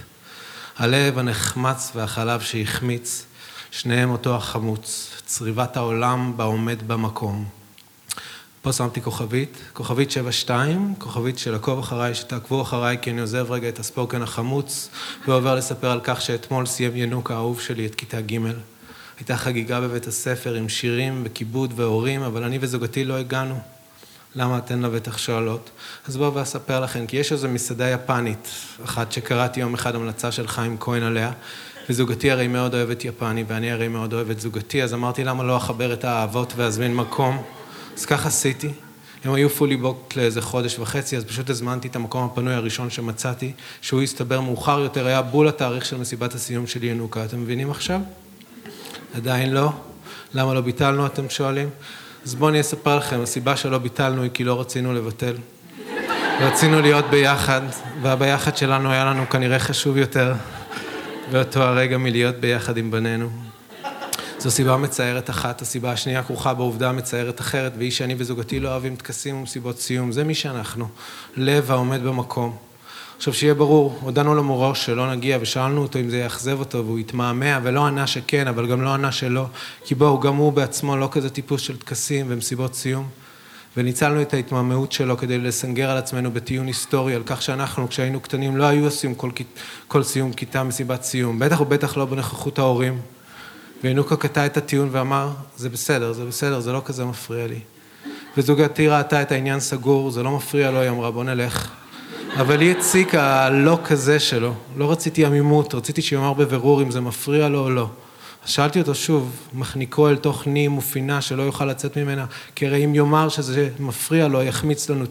[0.78, 3.26] הלב הנחמץ והחלב שהחמיץ,
[3.70, 7.44] שניהם אותו החמוץ, צריבת העולם בעומד במקום.
[8.62, 10.10] פה שמתי כוכבית, כוכבית
[10.46, 10.50] 7-2,
[10.98, 14.88] כוכבית של עקוב אחריי, שתעקבו אחריי כי אני עוזב רגע את הספוקן החמוץ
[15.28, 18.38] ועובר לספר על כך שאתמול סיים ינוק האהוב שלי את כיתה ג'.
[19.18, 23.60] הייתה חגיגה בבית הספר עם שירים וכיבוד והורים, אבל אני וזוגתי לא הגענו.
[24.34, 25.70] למה אתן לבטח שואלות?
[26.08, 28.48] אז בואו ואספר לכם, כי יש איזו מסעדה יפנית,
[28.84, 31.32] אחת שקראתי יום אחד המלצה של חיים כהן עליה,
[31.90, 35.92] וזוגתי הרי מאוד אוהבת יפני, ואני הרי מאוד אוהבת זוגתי, אז אמרתי למה לא אחבר
[35.92, 37.42] את האהבות ואזמין מקום.
[37.96, 38.68] אז כך עשיתי.
[39.24, 43.52] הם היו פולי בוקט לאיזה חודש וחצי, אז פשוט הזמנתי את המקום הפנוי הראשון שמצאתי,
[43.80, 47.24] שהוא הסתבר מאוחר יותר, היה בול התאריך של מסיבת הסיום של ינוקה.
[47.24, 48.00] אתם מבינים עכשיו?
[49.14, 49.72] עדיין לא?
[50.34, 51.70] למה לא ביטלנו, אתם שואלים?
[52.24, 55.34] אז בואו אני אספר לכם, הסיבה שלא ביטלנו היא כי לא רצינו לבטל.
[56.40, 57.60] רצינו להיות ביחד,
[58.02, 60.34] והביחד שלנו היה לנו כנראה חשוב יותר
[61.32, 63.30] באותו הרגע מלהיות ביחד עם בנינו.
[64.38, 68.96] זו סיבה מצערת אחת, הסיבה השנייה כרוכה בעובדה מצערת אחרת, והיא שאני וזוגתי לא אוהבים
[68.96, 70.88] טקסים ומסיבות סיום, זה מי שאנחנו,
[71.36, 72.56] לב העומד במקום.
[73.22, 76.98] עכשיו שיהיה ברור, הודענו לו מראש שלא נגיע ושאלנו אותו אם זה יאכזב אותו והוא
[76.98, 79.46] התמהמה ולא ענה שכן, אבל גם לא ענה שלא,
[79.84, 83.08] כי בואו, גם הוא בעצמו לא כזה טיפוס של טקסים ומסיבות סיום.
[83.76, 88.56] וניצלנו את ההתמהמהות שלו כדי לסנגר על עצמנו בטיעון היסטורי, על כך שאנחנו, כשהיינו קטנים,
[88.56, 89.30] לא היו עושים כל,
[89.88, 92.98] כל סיום כיתה מסיבת סיום, בטח ובטח לא בנוכחות ההורים.
[93.84, 97.60] וינוקה קטע את הטיעון ואמר, זה בסדר, זה בסדר, זה לא כזה מפריע לי.
[98.36, 101.72] וזוגתי ראתה את העניין סגור, זה לא מפריע לו, היא אמרה, בוא נלך.
[102.40, 104.54] אבל היא הציקה הלא כזה שלו.
[104.76, 107.88] לא רציתי עמימות, רציתי שיאמר בבירור אם זה מפריע לו או לא.
[108.44, 112.94] שאלתי אותו שוב, מחניקו אל תוך נים ופינה שלא יוכל לצאת ממנה, כי הרי אם
[112.94, 115.04] יאמר שזה מפריע לו, יחמיץ לנו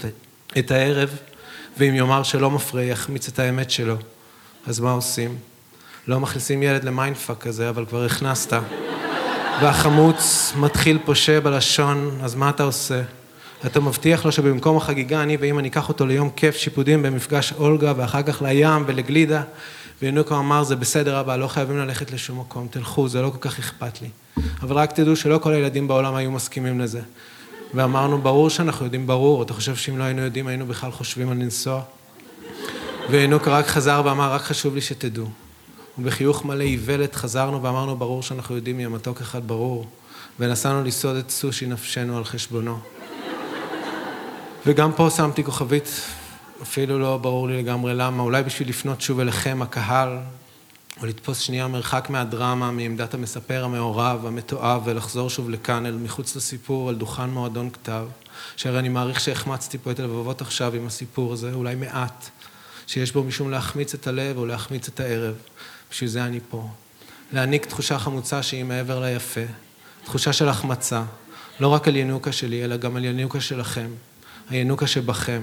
[0.58, 1.10] את הערב,
[1.78, 3.96] ואם יאמר שלא מפריע, יחמיץ את האמת שלו.
[4.68, 5.36] אז מה עושים?
[6.08, 8.54] לא מכניסים ילד ל mindfuck כזה, אבל כבר הכנסת.
[9.62, 13.02] והחמוץ מתחיל פושה בלשון, אז מה אתה עושה?
[13.66, 18.24] אתה מבטיח לו שבמקום החגיגה, אני ואמא ניקח אותו ליום כיף שיפודים במפגש אולגה, ואחר
[18.24, 19.44] כך לים ולגלידה.
[20.02, 23.60] וינוקו אמר, זה בסדר אבא, לא חייבים ללכת לשום מקום, תלכו, זה לא כל כך
[23.60, 24.10] אכפת לי.
[24.62, 27.02] אבל רק תדעו שלא כל הילדים בעולם היו מסכימים לזה.
[27.74, 31.38] ואמרנו, ברור שאנחנו יודעים ברור, אתה חושב שאם לא היינו יודעים, היינו בכלל חושבים על
[31.38, 31.82] לנסוע?
[33.10, 35.26] וינוקו רק חזר ואמר, רק חשוב לי שתדעו.
[35.98, 39.88] ובחיוך מלא איוולת חזרנו ואמרנו, ברור שאנחנו יודעים מי המתוק אחד ברור.
[40.40, 43.01] ונסענו לסעוד את סושי נפשנו על חשבונו.
[44.66, 46.02] וגם פה שמתי כוכבית,
[46.62, 50.18] אפילו לא ברור לי לגמרי למה, אולי בשביל לפנות שוב אליכם, הקהל,
[51.02, 56.90] או לתפוס שנייה מרחק מהדרמה, מעמדת המספר המעורב, המתועב, ולחזור שוב לכאן, אל מחוץ לסיפור,
[56.90, 58.06] על דוכן מועדון כתב,
[58.56, 62.30] שהרי אני מעריך שהחמצתי פה את הלבבות עכשיו עם הסיפור הזה, אולי מעט,
[62.88, 65.36] שיש בו משום להחמיץ את הלב או להחמיץ את הערב.
[65.92, 66.68] בשביל זה אני פה.
[67.34, 69.42] להעניק תחושה חמוצה שהיא מעבר ליפה,
[70.04, 71.04] תחושה של החמצה,
[71.60, 73.88] לא רק על ינוקה שלי, אלא גם על ינוקה שלכם,
[74.52, 75.42] הינוקה שבכם,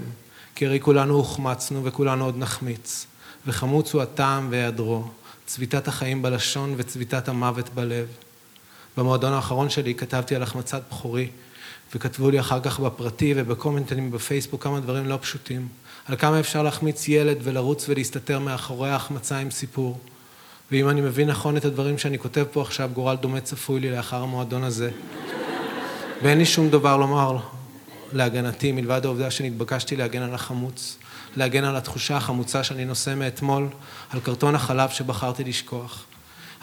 [0.54, 3.06] כי הרי כולנו הוחמצנו וכולנו עוד נחמיץ,
[3.46, 5.04] וחמוץ הוא הטעם והיעדרו,
[5.46, 8.06] צביטת החיים בלשון וצביטת המוות בלב.
[8.96, 11.28] במועדון האחרון שלי כתבתי על החמצת בכורי,
[11.94, 15.68] וכתבו לי אחר כך בפרטי ובקומנטים בפייסבוק כמה דברים לא פשוטים,
[16.06, 19.98] על כמה אפשר להחמיץ ילד ולרוץ ולהסתתר מאחורי ההחמצה עם סיפור.
[20.72, 24.22] ואם אני מבין נכון את הדברים שאני כותב פה עכשיו, גורל דומה צפוי לי לאחר
[24.22, 24.90] המועדון הזה.
[26.22, 27.38] ואין לי שום דבר לומר
[28.12, 30.96] להגנתי, מלבד העובדה שנתבקשתי להגן על החמוץ,
[31.36, 33.68] להגן על התחושה החמוצה שאני נושא מאתמול,
[34.10, 36.04] על קרטון החלב שבחרתי לשכוח.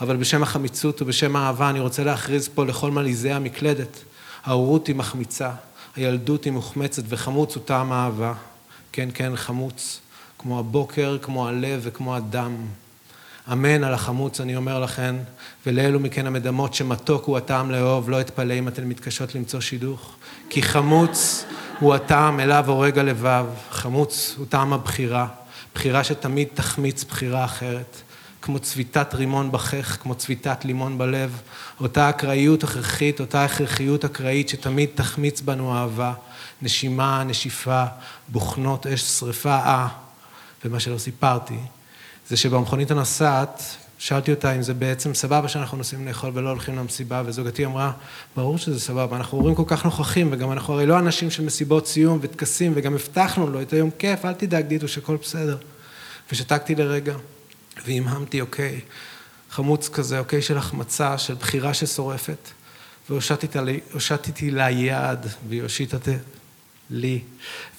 [0.01, 4.03] אבל בשם החמיצות ובשם האהבה אני רוצה להכריז פה לכל מלעיזי המקלדת,
[4.43, 5.51] ההורות היא מחמיצה,
[5.95, 8.33] הילדות היא מוחמצת וחמוץ הוא טעם האהבה.
[8.91, 9.99] כן, כן, חמוץ,
[10.37, 12.55] כמו הבוקר, כמו הלב וכמו הדם.
[13.51, 15.15] אמן על החמוץ, אני אומר לכן,
[15.65, 20.15] ולאלו מכן המדמות שמתוק הוא הטעם לאהוב, לא אתפלא אם אתן מתקשות למצוא שידוך.
[20.49, 21.45] כי חמוץ
[21.79, 25.27] הוא הטעם אליו הורג הלבב, חמוץ הוא טעם הבחירה,
[25.75, 28.01] בחירה שתמיד תחמיץ בחירה אחרת.
[28.41, 31.41] כמו צביטת רימון בחך, כמו צביטת לימון בלב,
[31.79, 36.13] אותה אקראיות הכרחית, אותה הכרחיות אקראית שתמיד תחמיץ בנו אהבה,
[36.61, 37.83] נשימה, נשיפה,
[38.27, 39.87] בוכנות אש שרפה, אה.
[40.65, 41.57] ומה שלא סיפרתי,
[42.29, 43.63] זה שבמכונית הנוסעת,
[43.97, 47.91] שאלתי אותה אם זה בעצם סבבה שאנחנו נוסעים לאכול ולא הולכים למסיבה, וזוגתי אמרה,
[48.35, 51.87] ברור שזה סבבה, אנחנו הורים כל כך נוכחים, וגם אנחנו הרי לא אנשים של מסיבות
[51.87, 55.57] סיום וטקסים, וגם הבטחנו לו את היום כיף, אל תדאג דידו שהכל בסדר.
[56.31, 57.15] ושתקתי לרגע,
[57.85, 58.79] והמהמתי, אוקיי,
[59.51, 62.49] חמוץ כזה, אוקיי, של החמצה, של בחירה ששורפת,
[63.09, 65.19] והושטתי לה יד,
[65.49, 65.97] והיא הושיטה
[66.89, 67.19] לי,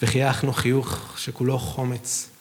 [0.03, 2.36] וחייכנו חיוך שכולו חומץ.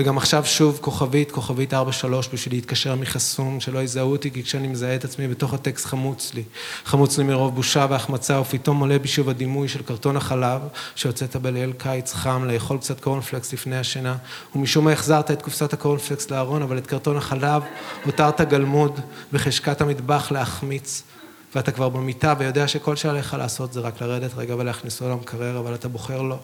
[0.00, 4.94] וגם עכשיו שוב כוכבית, כוכבית 43 בשביל להתקשר מחסום, שלא יזהו אותי, כי כשאני מזהה
[4.94, 6.42] את עצמי בתוך הטקסט חמוץ לי.
[6.84, 10.60] חמוץ לי מרוב בושה והחמצה, ופתאום עולה בי שוב הדימוי של קרטון החלב
[10.94, 14.16] שהוצאת בליל קיץ חם, לאכול קצת קורנפלקס לפני השינה,
[14.56, 17.62] ומשום מה החזרת את קופסת הקורנפלקס לארון, אבל את קרטון החלב
[18.04, 19.00] הותרת גלמוד
[19.32, 21.02] בחשקת המטבח להחמיץ.
[21.54, 25.88] ואתה כבר במיטה ויודע שכל שעליך לעשות זה רק לרדת רגע ולהכניסו למקרר, אבל אתה
[25.88, 26.38] בוחר לא.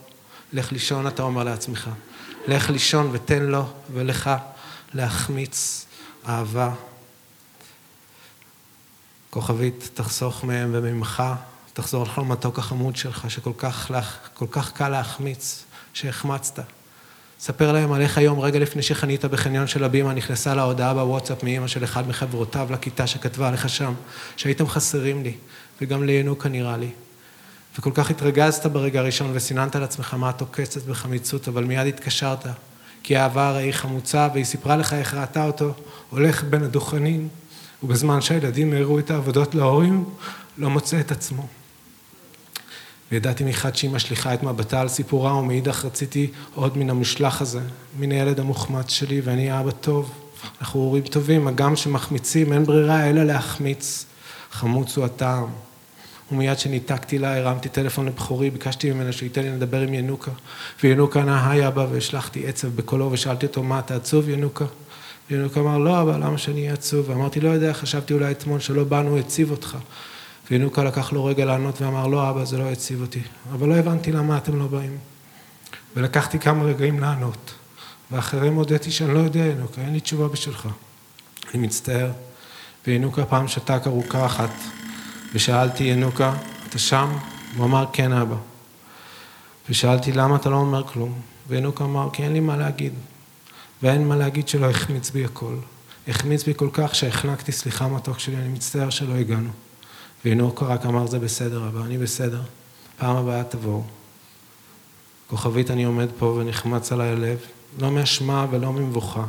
[0.53, 1.91] לך לישון, אתה אומר לעצמך.
[2.49, 4.31] לך לישון ותן לו ולך
[4.95, 5.87] להחמיץ
[6.29, 6.71] אהבה.
[9.31, 11.23] כוכבית, תחסוך מהם וממך,
[11.73, 13.91] תחזור לכל מתוק החמוד שלך, שכל כך,
[14.35, 16.61] כל כך קל להחמיץ, שהחמצת.
[17.41, 21.43] ספר להם על איך היום, רגע לפני שחנית בחניון של הבימה, נכנסה לה הודעה בוואטסאפ
[21.43, 23.95] מאימא של אחד מחברותיו לכיתה שכתבה לך שם,
[24.37, 25.35] שהייתם חסרים לי,
[25.81, 26.91] וגם לינוקה נראה לי.
[27.79, 32.47] וכל כך התרגזת ברגע הראשון וסיננת על עצמך מה את עוקצת בחמיצות, אבל מיד התקשרת,
[33.03, 35.75] כי האהבה הרי היא חמוצה, והיא סיפרה לך איך ראתה אותו
[36.11, 37.29] הולך בין הדוכנים,
[37.83, 40.05] ובזמן שהילדים הראו את העבודות להורים,
[40.59, 41.47] לא מוצא את עצמו.
[43.13, 47.61] וידעתי מחד שהיא משליכה את מבטה על סיפורה, ומאידך רציתי עוד מן המשלח הזה,
[47.99, 50.13] מן הילד המוחמץ שלי, ואני אבא טוב.
[50.61, 54.05] אנחנו הורים טובים, הגם שמחמיצים, אין ברירה אלא להחמיץ.
[54.51, 55.47] חמוץ הוא הטעם.
[56.33, 60.31] ומיד שניתקתי לה, הרמתי טלפון לבחורי, ביקשתי ממנה שייתן לי לדבר עם ינוקה.
[60.83, 64.65] וינוקה ענה, היי אבא, והשלחתי עצב בקולו, ושאלתי אותו, מה, אתה עצוב ינוקה?
[65.31, 67.11] וינוקה אמר, לא אבא, למה שאני אהיה עצוב?
[67.11, 69.77] ואמרתי, לא יודע, חשבתי אולי אתמול שלא באנו, הציב אותך.
[70.51, 73.23] וינוקה לקח לו רגע לענות ואמר, לא אבא, זה לא הציב אותי.
[73.53, 74.99] אבל לא הבנתי למה אתם לא באים.
[75.97, 77.55] ולקחתי כמה רגעים לענות.
[78.11, 80.69] ואחרים הודיתי שאני לא יודע, ינוקה, אין לי תשובה בשבילך.
[81.55, 82.11] אני מצטער.
[82.87, 84.51] וינוקה פעם שתק ארוכה אחת.
[85.33, 86.35] ושאלתי, ינוקה,
[86.69, 87.17] אתה שם?
[87.57, 88.37] הוא אמר, כן אבא.
[89.71, 91.21] ושאלתי, למה אתה לא אומר כלום?
[91.49, 92.93] וינוקה אמר, כי אין לי מה להגיד.
[93.83, 95.57] ואין מה להגיד שלא החמיץ בי הכל.
[96.09, 99.51] החמיץ בי כל כך שהחנקתי, סליחה מתוק שלי, אני מצטער שלא הגענו.
[100.25, 102.43] וינוקה רק אמר, זה בסדר אבא, אני בסדר.
[102.99, 103.83] פעם הבאה תבואו.
[105.27, 107.39] כוכבית אני עומד פה ונחמץ עליי הלב,
[107.79, 109.25] לא מאשמה ולא ממבוכה.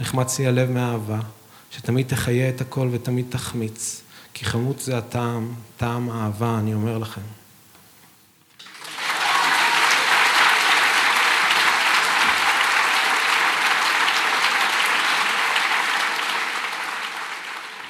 [0.00, 1.18] נחמץ לי הלב מאהבה,
[1.70, 4.02] שתמיד תחיה את הכל ותמיד תחמיץ.
[4.34, 7.39] כי חמוץ זה הטעם, טעם אהבה, אני אומר לכם.